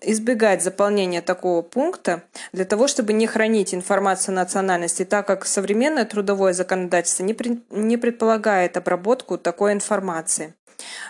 [0.00, 6.04] избегать заполнения такого пункта для того, чтобы не хранить информацию о национальности, так как современное
[6.04, 10.54] трудовое законодательство не, при, не предполагает обработку такой информации.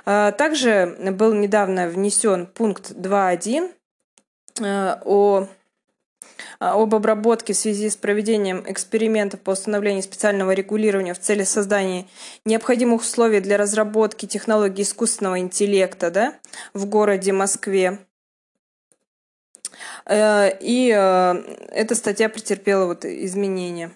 [0.04, 3.70] А, также был недавно внесен пункт 2.1
[4.60, 5.48] э, о
[6.58, 12.06] об обработке в связи с проведением экспериментов по установлению специального регулирования в цели создания
[12.44, 16.34] необходимых условий для разработки технологий искусственного интеллекта да,
[16.72, 17.98] в городе Москве.
[20.06, 21.32] Э, и э,
[21.70, 23.90] эта статья претерпела вот изменения.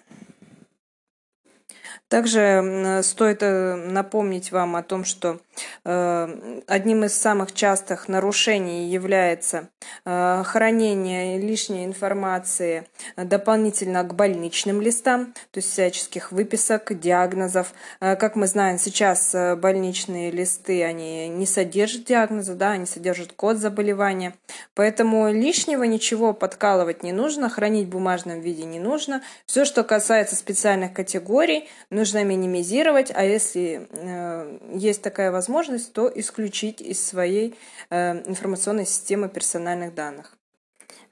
[2.07, 5.39] Также стоит э, напомнить вам о том, что
[5.83, 9.69] одним из самых частых нарушений является
[10.05, 12.85] э, хранение лишней информации
[13.17, 17.73] дополнительно к больничным листам, то есть всяческих выписок, диагнозов.
[17.99, 24.33] Как мы знаем, сейчас больничные листы, они не содержат диагноза, да, они содержат код заболевания.
[24.75, 29.21] Поэтому лишнего ничего подкалывать не нужно, хранить в бумажном виде не нужно.
[29.45, 35.50] Все, что касается специальных категорий, нужно минимизировать, а если э, есть такая возможность,
[35.93, 37.55] то исключить из своей
[37.89, 40.37] э, информационной системы персональных данных.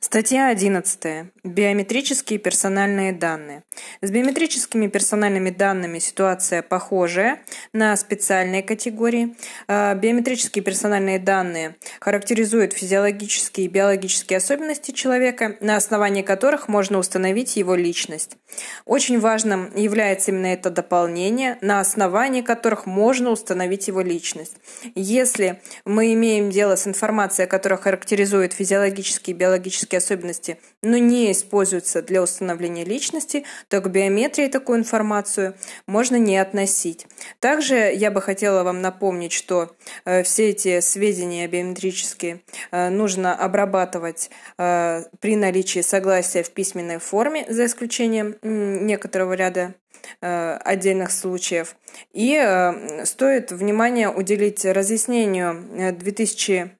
[0.02, 1.30] Статья 11.
[1.44, 3.64] Биометрические персональные данные.
[4.02, 7.42] С биометрическими персональными данными ситуация похожая
[7.74, 9.36] на специальные категории.
[9.68, 17.58] А, биометрические персональные данные характеризуют физиологические и биологические особенности человека, на основании которых можно установить
[17.58, 18.38] его личность.
[18.86, 24.56] Очень важным является именно это дополнение, на основании которых можно установить его личность.
[24.96, 31.32] Если мы имеем дело с информацией, которая характеризует физиологические и биологические генетические особенности, но не
[31.32, 35.56] используются для установления личности, то к биометрии такую информацию
[35.88, 37.08] можно не относить.
[37.40, 44.30] Также я бы хотела вам напомнить, что э, все эти сведения биометрические э, нужно обрабатывать
[44.58, 49.76] э, при наличии согласия в письменной форме, за исключением некоторого ряда
[50.22, 51.76] отдельных случаев.
[52.14, 52.42] И
[53.04, 56.79] стоит внимание уделить разъяснению 2000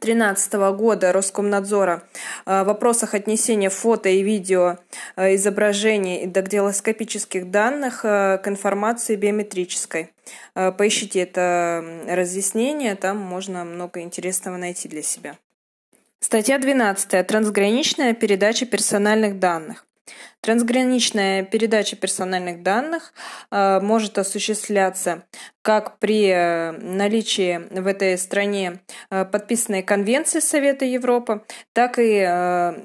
[0.00, 2.02] 2013 года Роскомнадзора
[2.46, 4.78] э, в вопросах отнесения фото и видео
[5.16, 10.10] э, изображений и дактилоскопических данных э, к информации биометрической.
[10.54, 15.36] Поищите это разъяснение, там можно много интересного найти для себя.
[16.20, 17.26] Статья 12.
[17.26, 19.86] Трансграничная передача персональных данных.
[20.44, 23.14] Трансграничная передача персональных данных
[23.50, 25.24] э, может осуществляться
[25.62, 32.20] как при э, наличии в этой стране э, подписанной конвенции Совета Европы, так и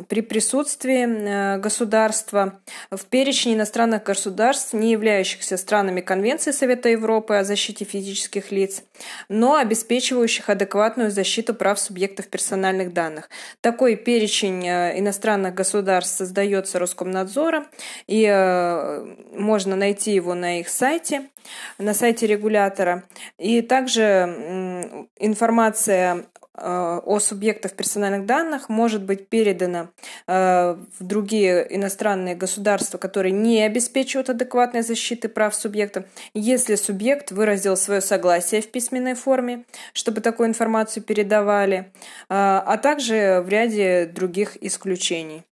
[0.07, 7.83] при присутствии государства в перечне иностранных государств, не являющихся странами Конвенции Совета Европы о защите
[7.83, 8.83] физических лиц,
[9.27, 13.29] но обеспечивающих адекватную защиту прав субъектов персональных данных.
[13.59, 17.65] Такой перечень иностранных государств создается Роскомнадзором, обзора,
[18.07, 21.29] и э, можно найти его на их сайте,
[21.77, 23.03] на сайте регулятора.
[23.37, 29.89] И также информация э, о субъектах персональных данных может быть передана
[30.27, 37.75] э, в другие иностранные государства, которые не обеспечивают адекватной защиты прав субъекта, если субъект выразил
[37.77, 41.91] свое согласие в письменной форме, чтобы такую информацию передавали,
[42.29, 45.43] а также в ряде других исключений.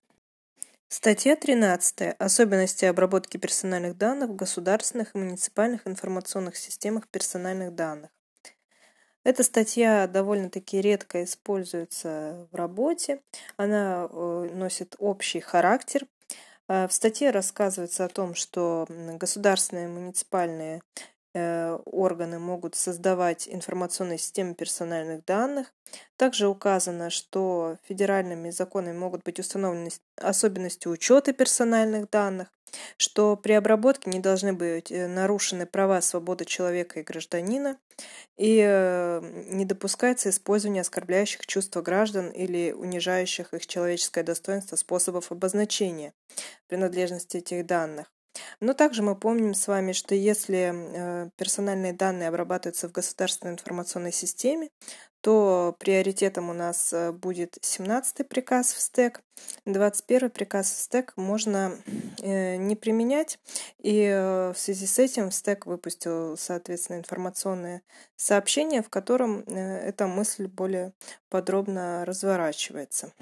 [0.89, 2.15] Статья 13.
[2.17, 8.11] Особенности обработки персональных данных в государственных и муниципальных информационных системах персональных данных.
[9.25, 13.21] Эта статья довольно-таки редко используется в работе.
[13.57, 16.07] Она э, носит общий характер.
[16.69, 20.83] Э, в статье рассказывается о том, что государственные и муниципальные
[21.85, 25.73] органы могут создавать информационные системы персональных данных.
[26.17, 32.49] Также указано, что федеральными законами могут быть установлены особенности учета персональных данных,
[32.97, 37.79] что при обработке не должны быть э, нарушены права свободы человека и гражданина,
[38.37, 46.13] и э, не допускается использование оскорбляющих чувства граждан или унижающих их человеческое достоинство способов обозначения
[46.69, 48.16] принадлежности этих данных.
[48.61, 54.13] Но также мы помним с вами, что если э, персональные данные обрабатываются в государственной информационной
[54.13, 54.71] системе,
[55.21, 59.23] то приоритетом у нас э, будет 17-й приказ в стек.
[59.65, 61.77] 21 приказ в стек можно
[62.23, 63.39] э, не применять,
[63.79, 64.07] и
[64.55, 67.83] в связи с этим стек выпустил, соответственно, информационное
[68.17, 70.93] сообщение, в котором эта мысль более
[71.29, 73.13] подробно разворачивается.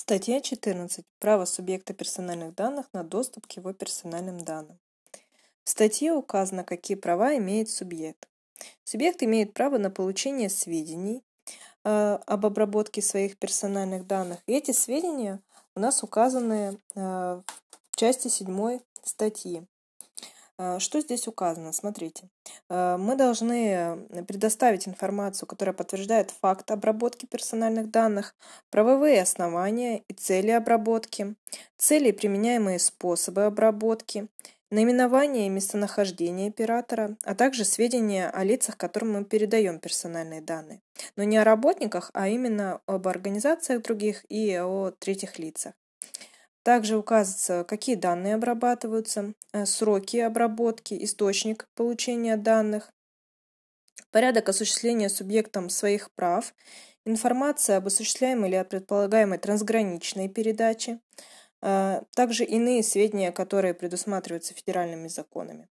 [0.00, 1.04] Статья 14.
[1.18, 4.78] Право субъекта персональных данных на доступ к его персональным данным.
[5.64, 8.28] В статье указано, какие права имеет субъект.
[8.84, 11.24] Субъект имеет право на получение сведений
[11.84, 14.38] э, об обработке своих персональных данных.
[14.46, 15.40] И эти сведения
[15.74, 17.00] у нас указаны э,
[17.90, 19.66] в части 7 статьи.
[20.58, 21.72] А, что здесь указано?
[21.72, 22.28] Смотрите.
[22.68, 28.34] А, мы должны предоставить информацию, которая подтверждает факт обработки персональных данных,
[28.70, 31.34] правовые основания и цели обработки,
[31.76, 34.26] цели и применяемые способы обработки,
[34.70, 40.80] наименование и местонахождение оператора, а также сведения о лицах, которым мы передаем персональные данные.
[41.16, 45.72] Но не о работниках, а именно об организациях других и о третьих лицах.
[46.68, 52.92] Также указывается, какие данные обрабатываются, э, сроки обработки, источник получения данных,
[54.10, 56.54] порядок осуществления субъектом своих прав,
[57.06, 61.00] информация об осуществляемой или предполагаемой трансграничной передаче,
[61.62, 65.70] э, также иные сведения, которые предусматриваются федеральными законами.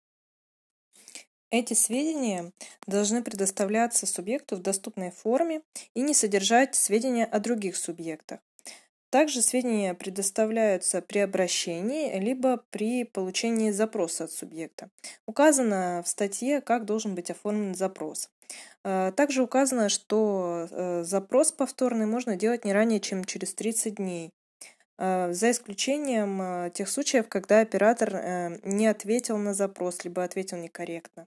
[1.50, 2.50] Эти сведения
[2.86, 5.60] должны предоставляться субъекту в доступной форме
[5.92, 8.40] и не содержать сведения о других субъектах.
[9.10, 14.90] Также сведения предоставляются при обращении, либо при получении запроса от субъекта.
[15.26, 18.28] Указано в статье, как должен быть оформлен запрос.
[18.82, 24.30] Также указано, что запрос повторный можно делать не ранее, чем через 30 дней.
[24.98, 31.26] За исключением тех случаев, когда оператор не ответил на запрос, либо ответил некорректно.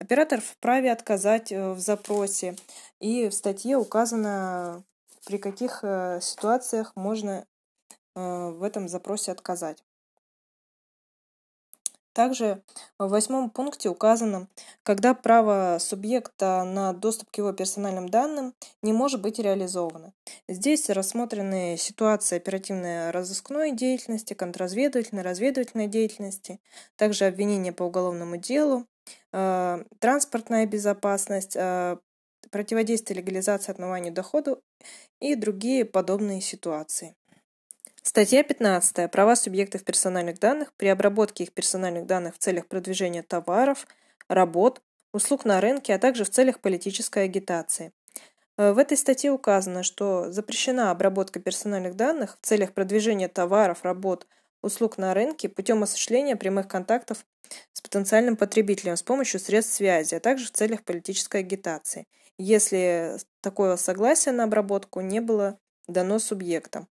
[0.00, 2.56] Оператор вправе отказать в запросе,
[3.00, 4.84] и в статье указано,
[5.24, 5.80] при каких
[6.20, 7.46] ситуациях можно
[8.14, 9.82] в этом запросе отказать.
[12.14, 12.62] Также
[12.96, 14.46] в восьмом пункте указано,
[14.84, 20.12] когда право субъекта на доступ к его персональным данным не может быть реализовано.
[20.48, 26.60] Здесь рассмотрены ситуации оперативной разыскной деятельности, контрразведывательной, разведывательной деятельности,
[26.94, 28.86] также обвинения по уголовному делу,
[29.32, 31.96] э, транспортная безопасность, э,
[32.52, 34.60] противодействие легализации отмыванию дохода
[35.20, 37.14] и другие подобные ситуации.
[38.02, 39.10] Статья 15.
[39.10, 43.86] Права субъектов персональных данных при обработке их персональных данных в целях продвижения товаров,
[44.28, 44.82] работ,
[45.12, 47.92] услуг на рынке, а также в целях политической агитации.
[48.56, 54.26] Э, в этой статье указано, что запрещена обработка персональных данных в целях продвижения товаров, работ,
[54.64, 57.24] услуг на рынке путем осуществления прямых контактов
[57.72, 62.06] с потенциальным потребителем с помощью средств связи, а также в целях политической агитации,
[62.38, 66.88] если такое согласие на обработку не было дано субъектам.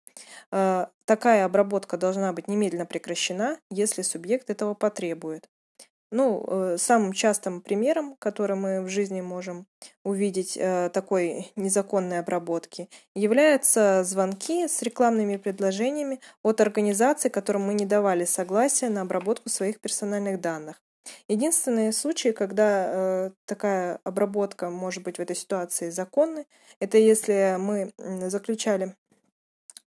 [0.52, 5.48] Э, такая обработка должна быть немедленно прекращена, если субъект этого потребует.
[6.12, 9.68] Ну, э, самым частым примером, который мы в жизни можем
[10.04, 17.86] увидеть э, такой незаконной обработки, являются звонки с рекламными предложениями от организаций, которым мы не
[17.86, 20.82] давали согласия на обработку своих персональных данных.
[21.28, 26.48] Единственные случаи, когда э, такая обработка может быть в этой ситуации законной,
[26.80, 27.92] это если мы
[28.30, 28.96] заключали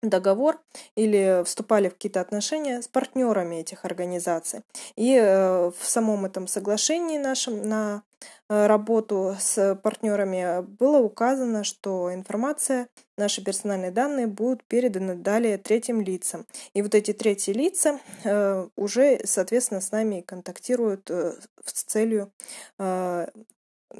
[0.02, 0.60] договор
[0.96, 4.62] или вступали в какие-то отношения с партнерами этих организаций.
[4.96, 8.02] И э, в самом этом соглашении нашем на
[8.48, 16.00] э, работу с партнерами было указано, что информация, наши персональные данные будут переданы далее третьим
[16.00, 16.46] лицам.
[16.74, 22.32] И вот эти третьи лица э, уже, соответственно, с нами контактируют с целью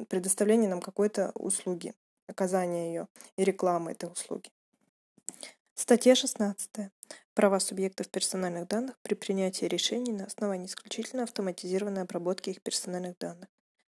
[0.09, 1.95] предоставления нам какой-то услуги,
[2.27, 4.51] оказания ее и рекламы этой услуги.
[5.83, 6.93] Статья 16.
[7.35, 13.49] Права субъектов персональных данных при принятии решений на основании исключительно автоматизированной обработки их персональных данных.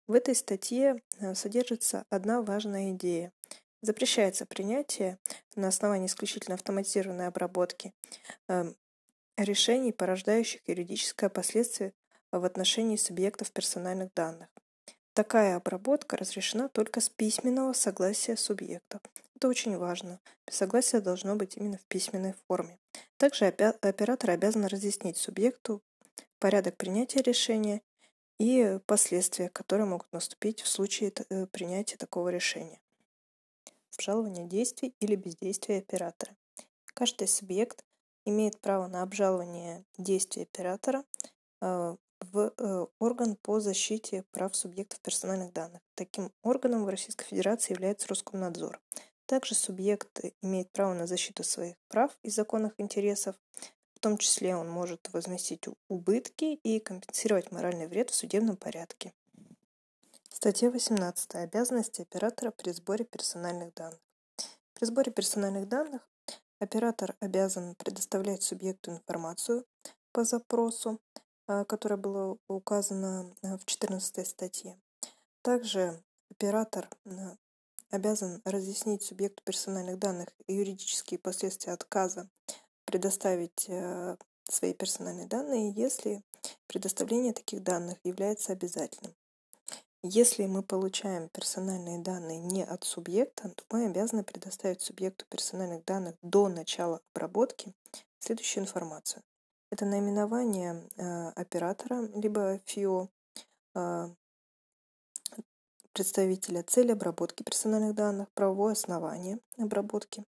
[0.07, 3.33] В этой статье э, содержится одна важная идея.
[3.81, 5.19] Запрещается принятие
[5.57, 7.93] на основании исключительно автоматизированной обработки
[8.47, 8.77] эм,
[9.37, 11.95] решений, порождающих юридическое последствие
[12.31, 14.51] в отношении субъектов персональных данных.
[15.15, 19.03] Такая обработка разрешена только с письменного согласия субъектов.
[19.37, 20.21] Это очень важно.
[20.49, 22.79] Согласие должно быть именно в письменной форме.
[23.19, 25.83] Также оператор обязан разъяснить субъекту
[26.39, 27.83] порядок принятия решения
[28.39, 32.81] и последствия, которые могут наступить в случае э, принятия такого решения.
[33.95, 36.35] Обжалование действий или бездействия оператора.
[36.95, 37.85] Каждый субъект
[38.25, 41.05] имеет право на обжалование действий оператора
[41.61, 41.97] э,
[42.33, 45.81] в э, орган по защите прав субъектов персональных данных.
[45.95, 48.81] Таким органом в Российской Федерации является Роскомнадзор.
[49.27, 53.37] Также субъект имеет право на защиту своих прав и законных интересов,
[53.95, 59.13] в том числе он может возместить убытки и компенсировать моральный вред в судебном порядке.
[60.29, 61.37] Статья 18.
[61.37, 64.01] Обязанности оператора при сборе персональных данных.
[64.75, 66.03] При сборе персональных данных
[66.59, 69.65] оператор обязан предоставлять субъекту информацию
[70.11, 71.01] по запросу,
[71.47, 74.79] а, которая была указана а, в 14 статье.
[75.43, 77.37] Также оператор а,
[77.91, 82.29] обязан разъяснить субъекту персональных данных юридические последствия отказа
[82.85, 86.23] предоставить э, свои персональные данные, если
[86.67, 89.15] предоставление таких данных является обязательным.
[90.03, 96.17] Если мы получаем персональные данные не от субъекта, то мы обязаны предоставить субъекту персональных данных
[96.23, 97.73] до начала обработки
[98.19, 99.23] следующую информацию.
[99.73, 103.09] Это наименование э, оператора, либо ФИО,
[103.75, 104.09] э,
[105.95, 110.27] представителя, цель обработки персональных данных, правовое основание обработки,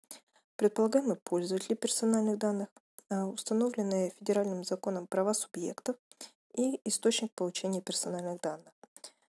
[0.55, 2.69] предполагаемый пользователь персональных данных,
[3.09, 5.97] а, установленные федеральным законом права субъектов
[6.55, 8.73] и источник получения персональных данных.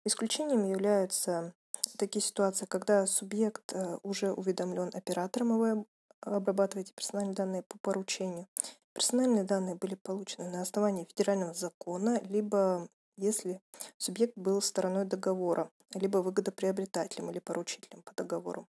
[0.04, 1.54] Исключением являются
[1.96, 5.86] такие ситуации, когда субъект а, уже уведомлен оператором, и вы
[6.20, 8.46] обрабатываете персональные данные по поручению.
[8.94, 13.60] Персональные данные были получены на основании федерального закона, либо если
[13.98, 18.68] субъект был стороной договора, либо выгодоприобретателем или поручителем по договору.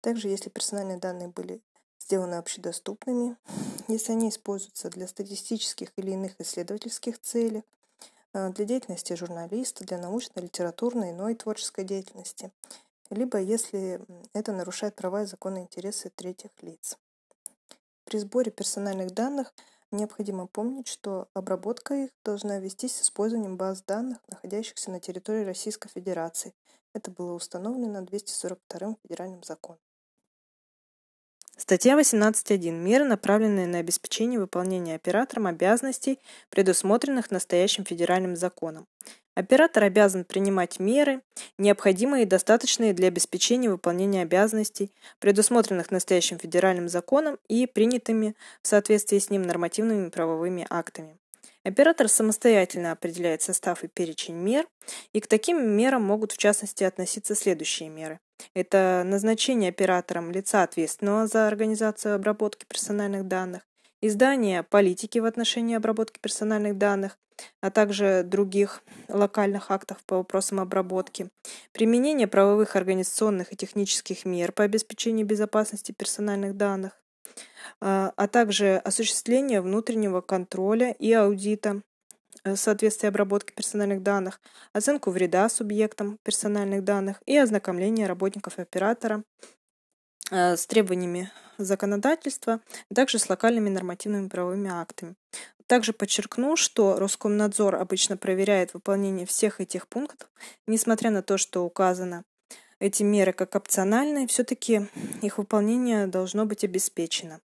[0.00, 1.60] Также, если персональные данные были
[2.00, 3.36] сделаны общедоступными,
[3.88, 7.62] если они используются для статистических или иных исследовательских целей,
[8.32, 12.50] э, для деятельности журналиста, для научной, литературной, иной творческой деятельности.
[13.10, 14.00] либо если
[14.32, 16.98] это нарушает права и законные интересы третьих лиц.
[18.06, 19.52] При сборе персональных данных
[19.90, 25.88] необходимо помнить, что обработка их должна вестись с использованием баз данных, находящихся на территории Российской
[25.88, 26.54] Федерации.
[26.94, 29.80] Это было установлено 242 федеральным законом.
[31.56, 32.70] Статья 18.1.
[32.70, 38.86] Меры, направленные на обеспечение выполнения оператором обязанностей, предусмотренных настоящим федеральным законом.
[39.36, 41.20] Оператор обязан принимать меры,
[41.58, 49.18] необходимые и достаточные для обеспечения выполнения обязанностей, предусмотренных настоящим федеральным законом и принятыми в соответствии
[49.18, 51.18] с ним нормативными правовыми актами.
[51.64, 54.66] Оператор самостоятельно определяет состав и перечень мер,
[55.12, 58.20] и к таким мерам могут в частности относиться следующие меры.
[58.54, 63.65] Это назначение оператором лица, ответственного за организацию обработки персональных данных,
[64.00, 67.18] издание политики в отношении обработки персональных данных,
[67.60, 71.28] а также других локальных актов по вопросам обработки,
[71.72, 76.92] применение правовых, организационных и технических мер по обеспечению безопасности персональных данных,
[77.80, 81.82] а, а также осуществление внутреннего контроля и аудита
[82.44, 84.40] э, соответствия обработки персональных данных,
[84.72, 89.16] оценку вреда субъектам персональных данных и ознакомление работников оператора.
[89.18, 89.55] э,
[90.30, 92.60] с требованиями законодательства,
[92.90, 95.14] а также с локальными нормативными правовыми актами.
[95.66, 100.28] Также подчеркну, что Роскомнадзор обычно проверяет выполнение всех этих пунктов,
[100.66, 102.24] несмотря на то, что указано
[102.78, 104.86] эти меры как опциональные, все-таки
[105.22, 107.40] их выполнение должно быть обеспечено.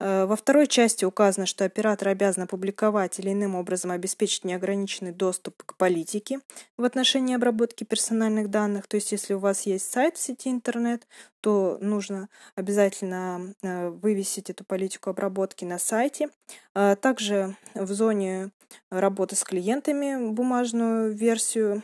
[0.00, 5.62] Э, во второй части указано, что оператор обязан опубликовать или иным образом обеспечить неограниченный доступ
[5.62, 6.40] к политике
[6.76, 8.86] в отношении обработки персональных данных.
[8.86, 11.06] То есть, если у вас есть сайт в сети интернет,
[11.40, 16.28] то нужно обязательно э, вывесить эту политику обработки на сайте.
[16.74, 18.50] А также в зоне
[18.90, 21.82] работы с клиентами бумажную версию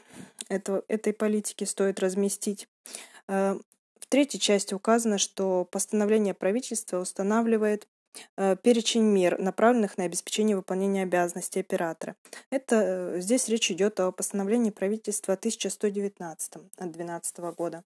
[0.49, 2.69] этого, этой политики стоит разместить.
[4.11, 7.87] Третьей части указано, что постановление правительства устанавливает
[8.37, 12.17] э, перечень мер, направленных на обеспечение выполнения обязанностей оператора.
[12.51, 12.83] Это
[13.15, 17.85] э, здесь речь идет о постановлении правительства 1119 от 2012 года.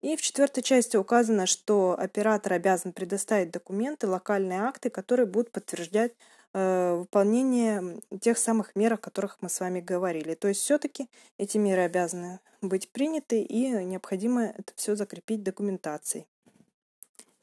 [0.00, 6.12] И в четвертой части указано, что оператор обязан предоставить документы, локальные акты, которые будут подтверждать
[6.56, 10.34] выполнение тех самых мер, о которых мы с вами говорили.
[10.34, 16.26] То есть все-таки эти меры обязаны быть приняты и необходимо это все закрепить документацией.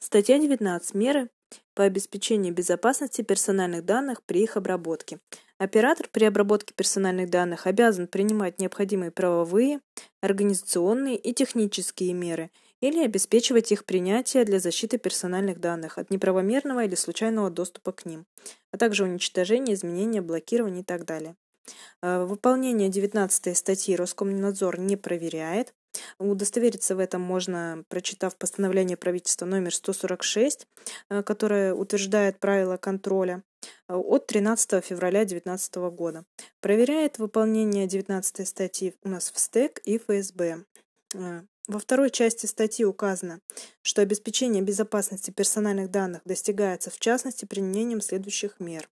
[0.00, 0.94] Статья 19.
[0.94, 1.30] Меры
[1.74, 5.18] по обеспечению безопасности персональных данных при их обработке.
[5.58, 9.80] Оператор при обработке персональных данных обязан принимать необходимые правовые,
[10.20, 12.50] организационные и технические меры–
[12.88, 18.26] или обеспечивать их принятие для защиты персональных данных от неправомерного или случайного доступа к ним,
[18.72, 21.34] а также уничтожения, изменения, блокирования и так далее.
[22.02, 25.72] Э, выполнение 19 статьи Роскомнадзор не проверяет.
[26.18, 30.66] Удостовериться в этом можно, прочитав постановление правительства номер 146,
[31.10, 33.42] э, которое утверждает правила контроля
[33.88, 36.24] э, от 13 февраля 2019 года.
[36.60, 40.64] Проверяет выполнение 19 статьи у нас в СТЭК и ФСБ.
[41.66, 43.40] Во второй части статьи указано,
[43.80, 48.90] что обеспечение безопасности персональных данных достигается в частности применением следующих мер.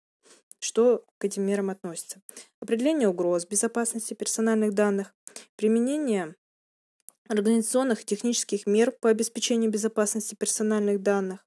[0.59, 2.23] Что к этим мерам относится?
[2.61, 5.13] Определение угроз безопасности персональных данных,
[5.57, 6.35] применение
[7.33, 11.45] организационных и технических мер по обеспечению безопасности персональных данных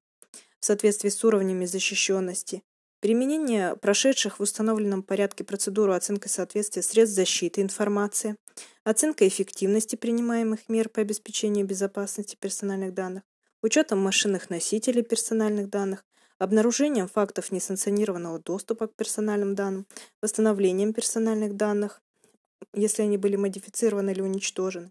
[0.60, 2.62] в соответствии с уровнями защищенности,
[3.00, 8.36] Применение прошедших в установленном порядке процедуру оценки соответствия средств защиты информации,
[8.84, 13.22] оценка эффективности принимаемых мер по обеспечению безопасности персональных данных,
[13.62, 16.04] учетом машинных носителей персональных данных,
[16.38, 19.86] обнаружением фактов несанкционированного доступа к персональным данным,
[20.22, 22.00] восстановлением персональных данных,
[22.72, 24.90] если они были модифицированы или уничтожены,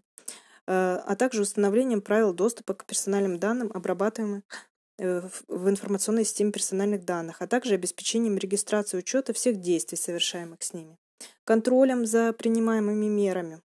[0.66, 4.42] а также установлением правил доступа к персональным данным, обрабатываемых
[4.98, 10.72] Э, в информационной системе персональных данных, а также обеспечением регистрации учета всех действий, совершаемых с
[10.72, 10.96] ними,
[11.44, 13.60] контролем за принимаемыми мерами.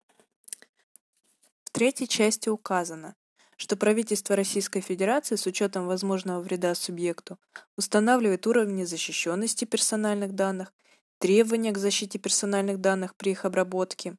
[1.65, 3.15] В третьей части указано,
[3.57, 7.37] что правительство Российской Федерации с учетом возможного вреда субъекту
[7.77, 10.73] устанавливает уровни защищенности персональных данных,
[11.19, 14.17] требования к защите персональных данных при их обработке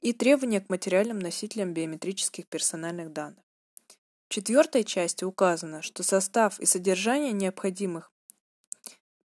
[0.00, 3.44] и требования к материальным носителям биометрических персональных данных
[4.34, 8.10] четвертой части указано, что состав и содержание необходимых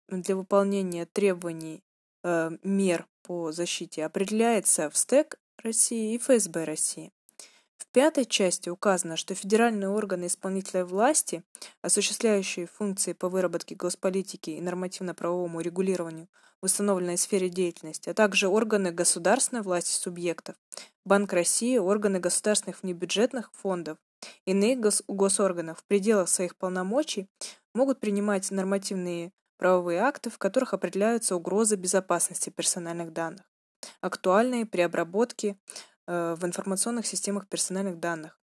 [0.08, 1.82] для выполнения требований
[2.22, 7.12] э, мер по защите определяется в СТЭК России и ФСБ России.
[7.76, 11.42] В пятой части указано, что федеральные органы исполнительной власти,
[11.82, 16.28] осуществляющие функции по выработке госполитики и нормативно-правовому регулированию
[16.60, 20.56] в установленной сфере деятельности, а также органы государственной власти субъектов,
[21.04, 23.98] Банк России, органы государственных внебюджетных фондов,
[24.46, 27.28] иные гос госорганов в пределах своих полномочий
[27.74, 33.44] могут принимать нормативные правовые акты, в которых определяются угрозы безопасности персональных данных,
[34.00, 35.58] актуальные при обработке
[36.06, 38.38] в информационных системах персональных данных.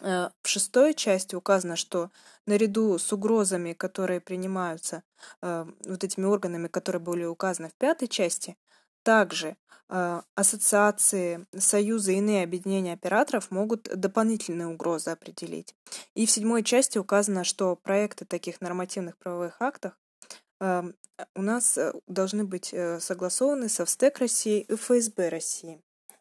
[0.00, 2.10] Э, в шестой части указано, что
[2.46, 5.02] наряду с угрозами, которые принимаются
[5.42, 8.56] э, вот этими органами, которые были указаны в пятой части,
[9.02, 9.56] также
[9.88, 15.74] э, ассоциации, союзы и иные объединения операторов могут дополнительные угрозы определить.
[16.14, 19.92] И в седьмой части указано, что проекты таких нормативных правовых актов
[20.60, 20.82] э,
[21.36, 25.80] у нас э, должны быть согласованы со ВСТЭК России и ФСБ России.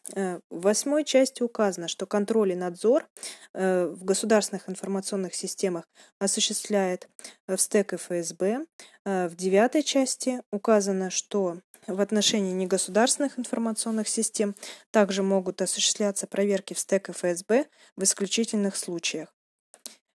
[0.09, 3.07] В восьмой части указано, что контроль и надзор
[3.53, 5.85] в государственных информационных системах
[6.19, 7.07] осуществляет
[7.47, 8.65] ВСТЭК и ФСБ.
[9.05, 14.55] В девятой части указано, что в отношении негосударственных информационных систем
[14.91, 19.33] также могут осуществляться проверки в СТЭК и ФСБ в исключительных случаях.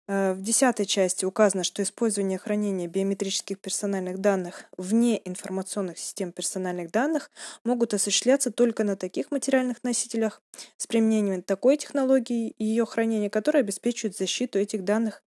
[0.08, 6.92] Э, в десятой части указано, что использование хранения биометрических персональных данных вне информационных систем персональных
[6.92, 7.32] данных
[7.64, 10.42] могут осуществляться только на таких материальных носителях
[10.78, 15.24] с применением такой технологии и ее хранения, которая обеспечивает защиту этих данных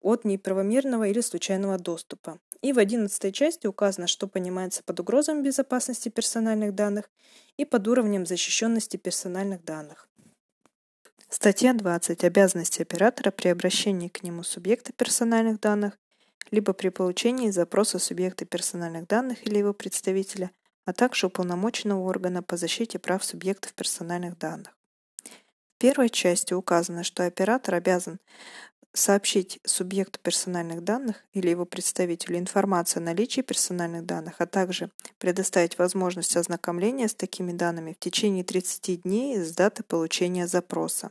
[0.00, 2.38] от неправомерного или случайного доступа.
[2.62, 7.10] И в одиннадцатой части указано, что понимается под угрозами безопасности персональных данных
[7.56, 10.08] и под уровнем защищенности персональных данных.
[11.34, 12.24] Статья 20.
[12.24, 15.98] Обязанности оператора при обращении к нему субъекта персональных данных,
[16.50, 20.50] либо при получении запроса субъекта персональных данных или его представителя,
[20.84, 24.76] а также уполномоченного органа по защите прав субъектов персональных данных.
[25.24, 28.18] В первой части указано, что оператор обязан
[28.92, 35.78] сообщить субъекту персональных данных или его представителю информацию о наличии персональных данных, а также предоставить
[35.78, 41.10] возможность ознакомления с такими данными в течение 30 дней с даты получения запроса.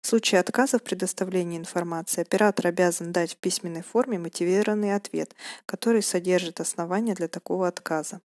[0.00, 5.34] В случае отказа в предоставлении информации оператор обязан дать в письменной форме мотивированный ответ,
[5.66, 8.20] который содержит основания для такого отказа.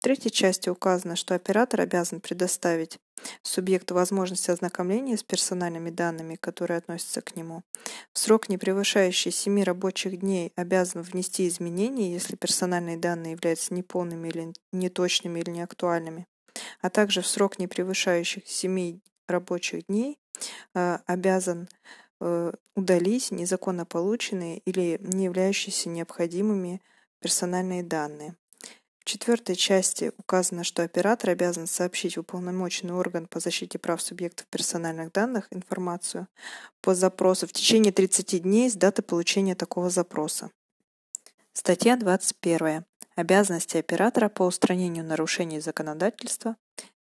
[0.00, 2.98] В третьей части указано, что оператор обязан предоставить
[3.42, 7.62] субъекту возможность ознакомления с персональными данными, которые относятся к нему.
[8.14, 14.28] В срок, не превышающий 7 рабочих дней, обязан внести изменения, если персональные данные являются неполными
[14.28, 16.26] или неточными или неактуальными,
[16.80, 19.00] а также в срок, не превышающий 7
[19.30, 20.18] рабочих дней,
[20.74, 21.68] э, обязан
[22.20, 26.82] э, удалить незаконно полученные или не являющиеся необходимыми
[27.20, 28.36] персональные данные.
[29.00, 34.46] В четвертой части указано, что оператор обязан сообщить в уполномоченный орган по защите прав субъектов
[34.48, 36.28] персональных данных информацию
[36.82, 40.50] по запросу в течение 30 дней с даты получения такого запроса.
[41.54, 42.84] Статья 21.
[43.16, 46.56] Обязанности оператора по устранению нарушений законодательства,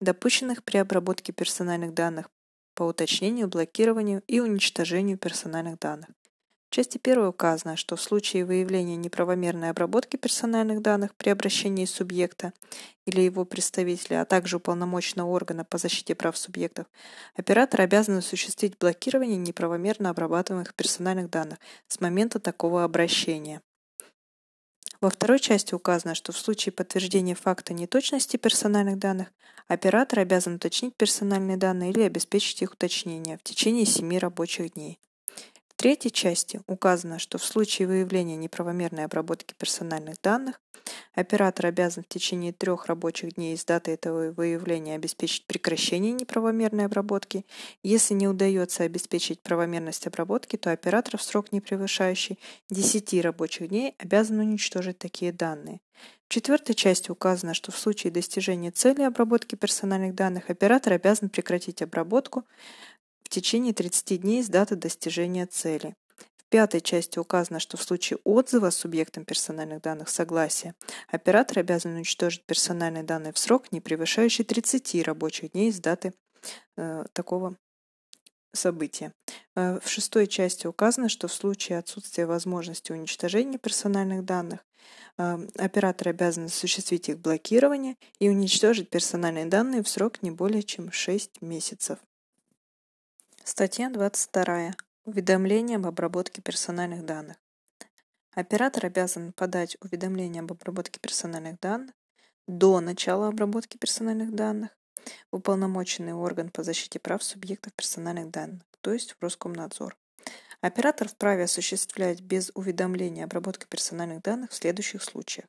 [0.02, 2.30] допущенных при обработке персональных данных
[2.76, 6.10] по уточнению, блокированию и уничтожению персональных данных.
[6.70, 12.54] В части 1 указано, что в случае выявления неправомерной обработки персональных данных при обращении субъекта
[13.08, 16.86] или его представителя, а также уполномоченного органа по защите прав субъектов,
[17.34, 23.62] оператор обязан осуществить блокирование неправомерно обрабатываемых персональных данных с момента такого обращения.
[25.02, 29.30] Во второй части указано, что в случае подтверждения факта неточности персональных данных
[29.68, 35.00] оператор обязан уточнить персональные данные или обеспечить их уточнение в течение 7 рабочих дней.
[35.78, 40.60] Третьей части указано, что в случае выявления неправомерной обработки персональных данных
[41.14, 47.46] оператор обязан в течение трех рабочих дней с даты этого выявления обеспечить прекращение неправомерной обработки.
[47.84, 53.96] Если не удается обеспечить правомерность обработки, то оператор в срок не превышающий 10 рабочих дней
[53.98, 55.80] обязан уничтожить такие данные.
[56.30, 61.82] В четвертой части указано, что в случае достижения цели обработки персональных данных оператор обязан прекратить
[61.82, 62.46] обработку
[63.24, 65.96] в течение 30 дней с даты достижения цели.
[66.50, 70.74] Пятой части указано, что в случае отзыва субъектом персональных данных согласия
[71.08, 76.14] оператор обязан уничтожить персональные данные в срок, не превышающий 30 рабочих дней с даты
[76.76, 77.56] э, такого
[78.52, 79.14] события.
[79.56, 84.66] Э, в шестой части указано, что в случае отсутствия возможности уничтожения персональных данных
[85.20, 90.92] э, оператор обязан осуществить их блокирование и уничтожить персональные данные в срок не более чем
[90.92, 92.00] 6 месяцев.
[93.44, 94.74] Статья 22.
[95.06, 97.38] Уведомление об обработке персональных данных.
[98.32, 101.96] Оператор обязан подать уведомление об обработке персональных данных
[102.48, 104.72] до начала обработки персональных данных
[105.32, 109.98] уполномоченный орган по защите прав субъектов персональных данных, то есть Роскомнадзор.
[110.62, 115.48] Оператор вправе осуществлять без уведомления обработку персональных данных в следующих случаях.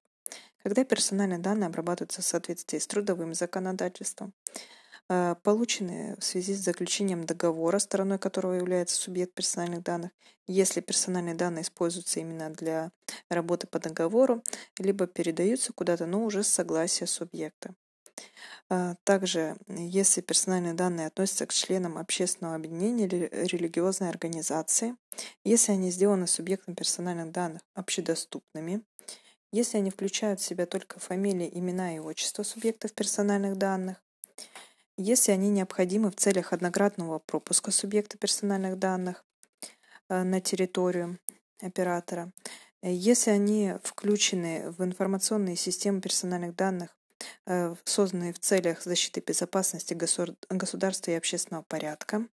[0.63, 4.33] Когда персональные данные обрабатываются в соответствии с трудовым законодательством,
[5.43, 10.13] полученные в связи с заключением договора, стороной которого является субъект персональных данных,
[10.47, 12.93] если персональные данные используются именно для
[13.29, 14.43] работы по договору,
[14.79, 17.75] либо передаются куда-то, но уже с согласия субъекта.
[18.69, 24.97] А, также, если персональные данные относятся к членам общественного объединения или религиозной организации,
[25.45, 28.83] если они сделаны субъектом персональных данных общедоступными,
[29.53, 34.01] если они включают в себя только фамилии, имена и отчества субъектов персональных данных,
[35.01, 39.25] если они необходимы в целях однократного пропуска субъекта персональных данных
[40.09, 41.19] а, на территорию
[41.61, 42.33] оператора,
[42.83, 46.97] если они включены в информационные системы персональных данных
[47.47, 52.27] Э, созданные в целях защиты безопасности государства и общественного порядка,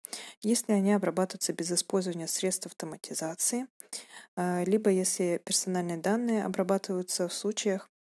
[0.43, 3.67] если они обрабатываются без использования средств автоматизации,
[4.37, 7.94] э, либо если персональные данные обрабатываются в случаях, э,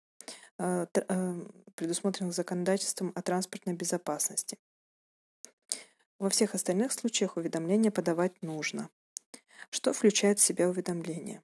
[1.75, 4.57] предусмотренных законодательством о транспортной безопасности.
[6.19, 8.89] Во всех остальных случаях уведомление подавать нужно.
[9.69, 11.41] Что включает в себя уведомление?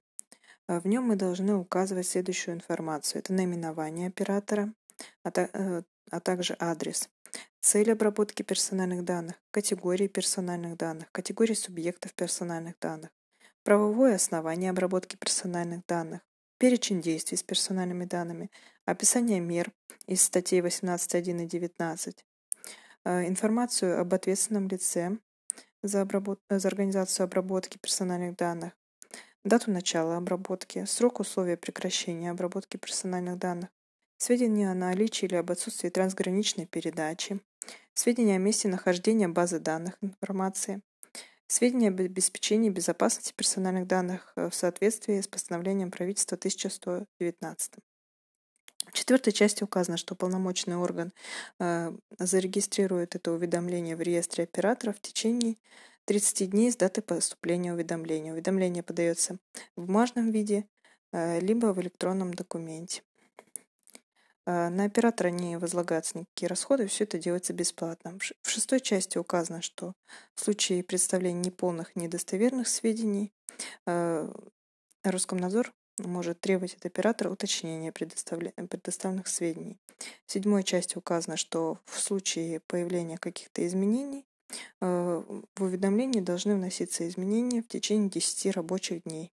[0.68, 3.18] В нем мы должны указывать следующую информацию.
[3.18, 4.72] Это наименование оператора,
[5.24, 7.10] а, э, а также адрес,
[7.60, 13.10] цель обработки персональных данных, категории персональных данных, категории субъектов персональных данных,
[13.64, 16.20] правовое основание обработки персональных данных,
[16.60, 18.50] перечень действий с персональными данными,
[18.84, 19.72] описание мер
[20.06, 22.24] из статей 18.1 и 19,
[23.06, 25.16] э, информацию об ответственном лице
[25.82, 26.38] за, обработ...
[26.50, 28.74] за организацию обработки персональных данных,
[29.42, 33.70] дату начала обработки, срок условия прекращения обработки персональных данных,
[34.18, 37.40] сведения о наличии или об отсутствии трансграничной передачи,
[37.94, 40.82] сведения о месте нахождения базы данных информации,
[41.50, 47.72] сведения об обеспечении безопасности персональных данных э, в соответствии с постановлением правительства 1119.
[48.86, 51.12] В четвертой части указано, что полномочный орган
[51.58, 55.56] э, зарегистрирует это уведомление в реестре операторов в течение
[56.04, 58.32] 30 дней с даты поступления уведомления.
[58.32, 59.38] Уведомление подается
[59.76, 60.66] в бумажном виде,
[61.12, 63.02] э, либо в электронном документе.
[64.46, 68.18] А, на оператора не возлагаются никакие расходы, все это делается бесплатно.
[68.42, 69.92] В шестой части указано, что
[70.34, 73.32] в случае представления неполных, недостоверных сведений
[73.86, 74.32] а,
[75.02, 79.78] Роскомнадзор может требовать от оператора уточнения предоставленных сведений.
[80.26, 84.26] В седьмой части указано, что в случае появления каких-то изменений
[84.80, 85.22] а,
[85.56, 89.30] в уведомлении должны вноситься изменения в течение 10 рабочих дней.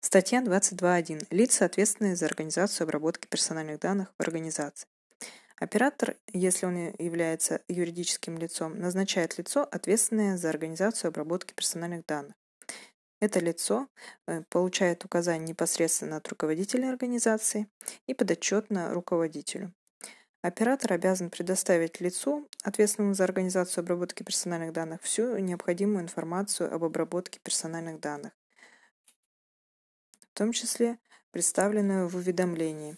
[0.00, 1.26] Статья 22.1.
[1.30, 4.86] Лица, ответственные за организацию обработки персональных данных в организации.
[5.56, 12.36] Оператор, если он является юридическим лицом, назначает лицо, ответственное за организацию обработки персональных данных.
[13.20, 13.88] Это лицо
[14.28, 17.66] э, получает указания непосредственно от руководителя организации
[18.06, 19.74] и подотчетно руководителю.
[20.42, 27.40] Оператор обязан предоставить лицу, ответственному за организацию обработки персональных данных, всю необходимую информацию об обработке
[27.42, 28.30] персональных данных,
[30.38, 30.98] том числе
[31.32, 32.96] представленную в уведомлении.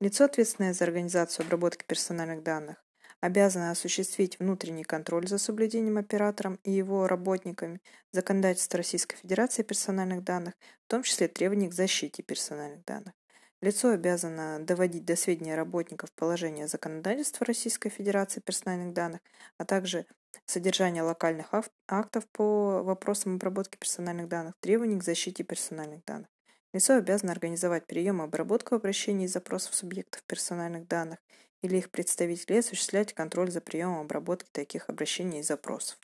[0.00, 2.82] Лицо, ответственное за организацию обработки персональных данных,
[3.20, 10.54] обязано осуществить внутренний контроль за соблюдением оператором и его работниками законодательства Российской Федерации персональных данных,
[10.86, 13.12] в том числе требований к защите персональных данных.
[13.60, 19.20] Лицо обязано доводить до сведения работников положение законодательства Российской Федерации персональных данных,
[19.58, 20.06] а также
[20.46, 21.52] содержание локальных
[21.88, 26.28] актов по вопросам обработки персональных данных, требований к защите персональных данных.
[26.72, 31.18] Лицо обязано организовать прием и обработку обращений и запросов субъектов персональных данных
[31.62, 35.98] или их представителей осуществлять контроль за приемом и обработкой таких обращений и запросов.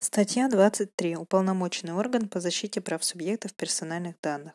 [0.00, 1.16] Статья 23.
[1.16, 4.54] Уполномоченный орган по защите прав субъектов персональных данных.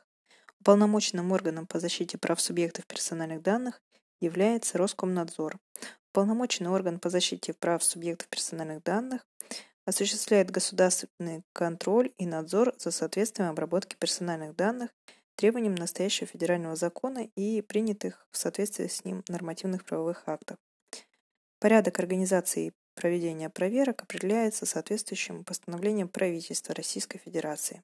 [0.60, 3.82] Уполномоченным органом по защите прав субъектов персональных данных
[4.20, 5.58] является Роскомнадзор.
[6.18, 9.24] Уполномоченный орган по защите прав субъектов персональных данных
[9.86, 14.90] осуществляет государственный контроль и надзор за соответствием обработки персональных данных
[15.36, 20.58] требованиям настоящего федерального закона и принятых в соответствии с ним нормативных правовых актов.
[21.60, 27.84] Порядок организации и проведения проверок определяется соответствующим постановлением правительства Российской Федерации.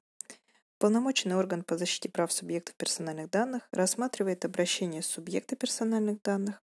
[0.78, 6.63] Полномоченный орган по защите прав субъектов персональных данных рассматривает обращение субъекта персональных данных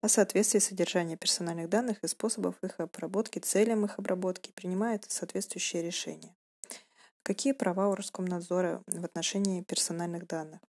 [0.00, 6.34] о соответствии содержания персональных данных и способов их обработки, целям их обработки, принимает соответствующие решения.
[7.22, 10.60] Какие права у Роскомнадзора в отношении персональных данных?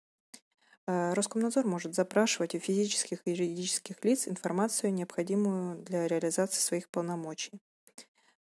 [0.87, 7.59] Э, Роскомнадзор может запрашивать у физических и юридических лиц информацию, необходимую для реализации своих полномочий.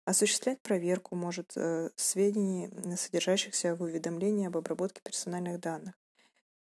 [0.05, 5.95] Осуществлять проверку может э, сведений, содержащихся в уведомлении об обработке персональных данных.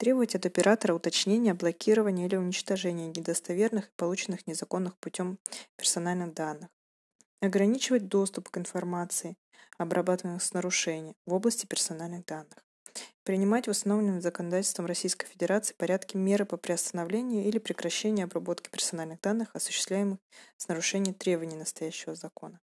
[0.02, 5.38] Требовать от оператора уточнения, блокирования или уничтожения недостоверных и полученных незаконных путем
[5.76, 6.72] персональных данных.
[7.40, 9.38] Ограничивать доступ к информации,
[9.78, 12.66] обрабатываемых с нарушением в области персональных данных.
[13.24, 19.50] Принимать в установленном законодательством Российской Федерации порядки меры по приостановлению или прекращению обработки персональных данных,
[19.54, 20.18] осуществляемых
[20.58, 22.60] с нарушением требований настоящего закона.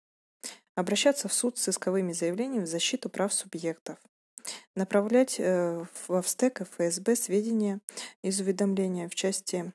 [0.76, 3.98] Обращаться в суд с исковыми заявлениями в защиту прав субъектов.
[4.74, 7.80] Направлять э, в ВСТЭК и ФСБ сведения
[8.22, 9.72] из уведомления в части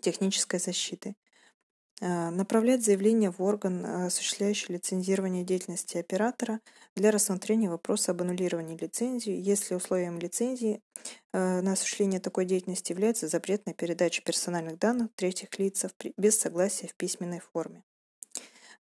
[0.00, 1.16] технической защиты.
[2.00, 6.60] Э, направлять заявление в орган, э, осуществляющий лицензирование деятельности оператора
[6.96, 10.82] для рассмотрения вопроса об аннулировании лицензии, если условием лицензии
[11.32, 15.86] на осуществление такой деятельности является запрет на передачу персональных данных третьих лиц
[16.18, 17.84] без согласия в письменной форме.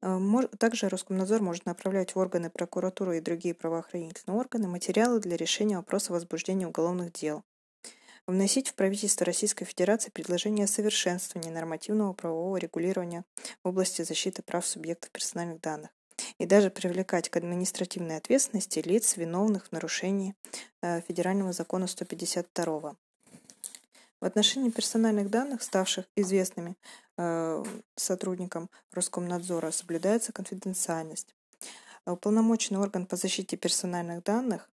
[0.02, 0.18] Э,
[0.58, 6.12] также Роскомнадзор может направлять в органы прокуратуры и другие правоохранительные органы материалы для решения вопроса
[6.12, 7.42] возбуждения уголовных дел.
[8.26, 13.24] Вносить в правительство Российской Федерации предложение о совершенствовании нормативного правового регулирования
[13.64, 15.90] в области защиты прав субъектов персональных данных
[16.38, 20.34] и даже привлекать к административной ответственности лиц, виновных в нарушении
[20.82, 22.96] э, Федерального закона 152
[24.20, 26.76] в отношении персональных данных, ставших известными
[27.96, 31.34] сотрудникам Роскомнадзора, соблюдается конфиденциальность.
[32.06, 34.70] Уполномоченный орган по защите персональных данных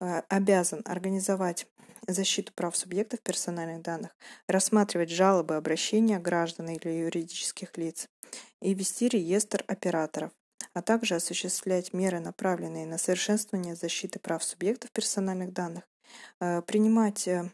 [0.00, 1.66] э, обязан организовать
[2.06, 8.08] защиту прав субъектов персональных данных, рассматривать жалобы, обращения граждан или юридических лиц
[8.62, 10.32] и вести реестр операторов,
[10.72, 15.84] а также осуществлять меры, направленные на совершенствование защиты прав субъектов персональных данных,
[16.40, 17.50] э, принимать э,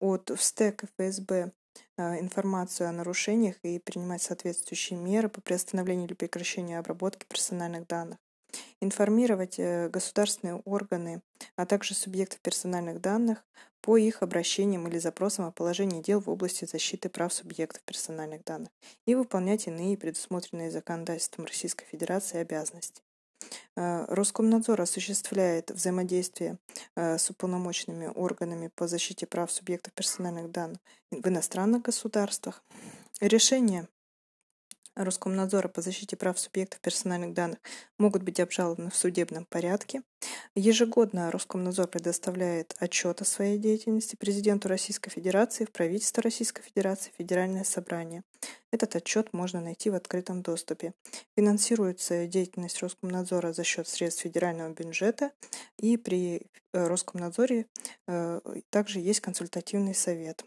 [0.00, 1.52] от ВСТЭК и ФСБ
[1.98, 8.18] информацию о нарушениях и принимать соответствующие меры по приостановлению или прекращению обработки персональных данных,
[8.80, 11.22] информировать э, государственные органы,
[11.56, 13.44] а также субъектов персональных данных
[13.80, 18.70] по их обращениям или запросам о положении дел в области защиты прав субъектов персональных данных
[19.06, 23.02] и выполнять иные предусмотренные законодательством Российской Федерации обязанности.
[23.76, 26.58] Э, Роскомнадзор осуществляет взаимодействие
[26.94, 30.78] э, с уполномоченными органами по защите прав субъектов персональных данных
[31.10, 32.62] в иностранных государствах.
[33.20, 33.88] Решения
[34.96, 37.58] Роскомнадзора по защите прав субъектов персональных данных
[37.98, 40.02] могут быть обжалованы в судебном порядке.
[40.54, 47.64] Ежегодно Роскомнадзор предоставляет отчет о своей деятельности президенту Российской Федерации, в правительство Российской Федерации, Федеральное
[47.64, 48.22] собрание.
[48.72, 50.94] Этот отчет можно найти в открытом доступе.
[51.36, 55.30] Финансируется деятельность Роскомнадзора за счет средств федерального бюджета,
[55.78, 56.42] и при
[56.72, 57.66] э, Роскомнадзоре
[58.08, 58.40] э,
[58.70, 60.44] также есть консультативный совет.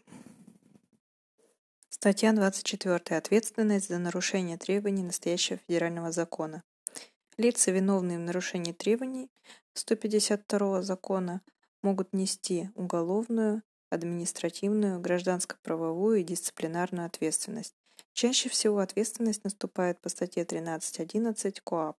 [1.92, 3.18] Статья 24.
[3.18, 6.62] Ответственность за нарушение требований настоящего федерального закона.
[7.36, 9.28] Лица, виновные в нарушении требований
[9.74, 11.42] 152 закона,
[11.82, 17.74] могут нести уголовную, административную, гражданско-правовую и дисциплинарную ответственность.
[18.12, 21.96] Чаще всего ответственность наступает по статье 13.11 КОАП.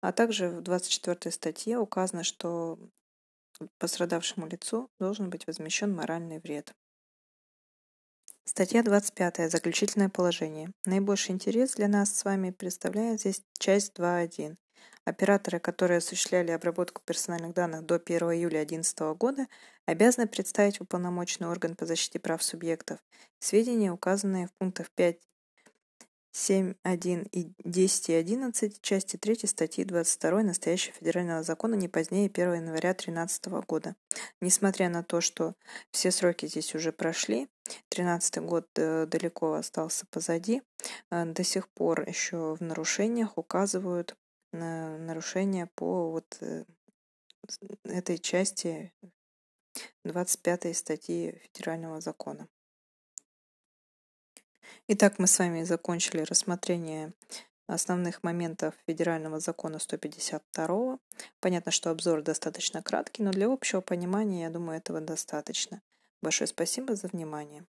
[0.00, 2.78] А также в 24 статье указано, что
[3.78, 6.76] пострадавшему лицу должен быть возмещен моральный вред.
[8.52, 9.48] Статья 25.
[9.48, 10.72] Заключительное положение.
[10.84, 14.56] Наибольший интерес для нас с вами представляет здесь часть 2.1.
[15.04, 19.46] Операторы, которые осуществляли обработку персональных данных до 1 июля 2011 года,
[19.86, 22.98] обязаны представить в уполномоченный орган по защите прав субъектов
[23.38, 25.20] сведения, указанные в пунктах 5
[26.32, 32.54] 7.1 и 10 и 11 части 3 статьи 22 настоящего федерального закона не позднее 1
[32.54, 33.96] января 2013 года.
[34.40, 35.54] Несмотря на то, что
[35.90, 40.62] все сроки здесь уже прошли, 2013 год э, далеко остался позади,
[41.10, 44.16] э, до сих пор еще в нарушениях указывают
[44.52, 46.64] на нарушения по вот э,
[47.84, 48.92] этой части
[50.04, 52.48] 25 статьи федерального закона.
[54.88, 57.12] Итак, мы с вами закончили рассмотрение
[57.66, 60.98] основных моментов федерального закона 152.
[61.40, 65.80] Понятно, что обзор достаточно краткий, но для общего понимания, я думаю, этого достаточно.
[66.22, 67.64] Большое спасибо за внимание.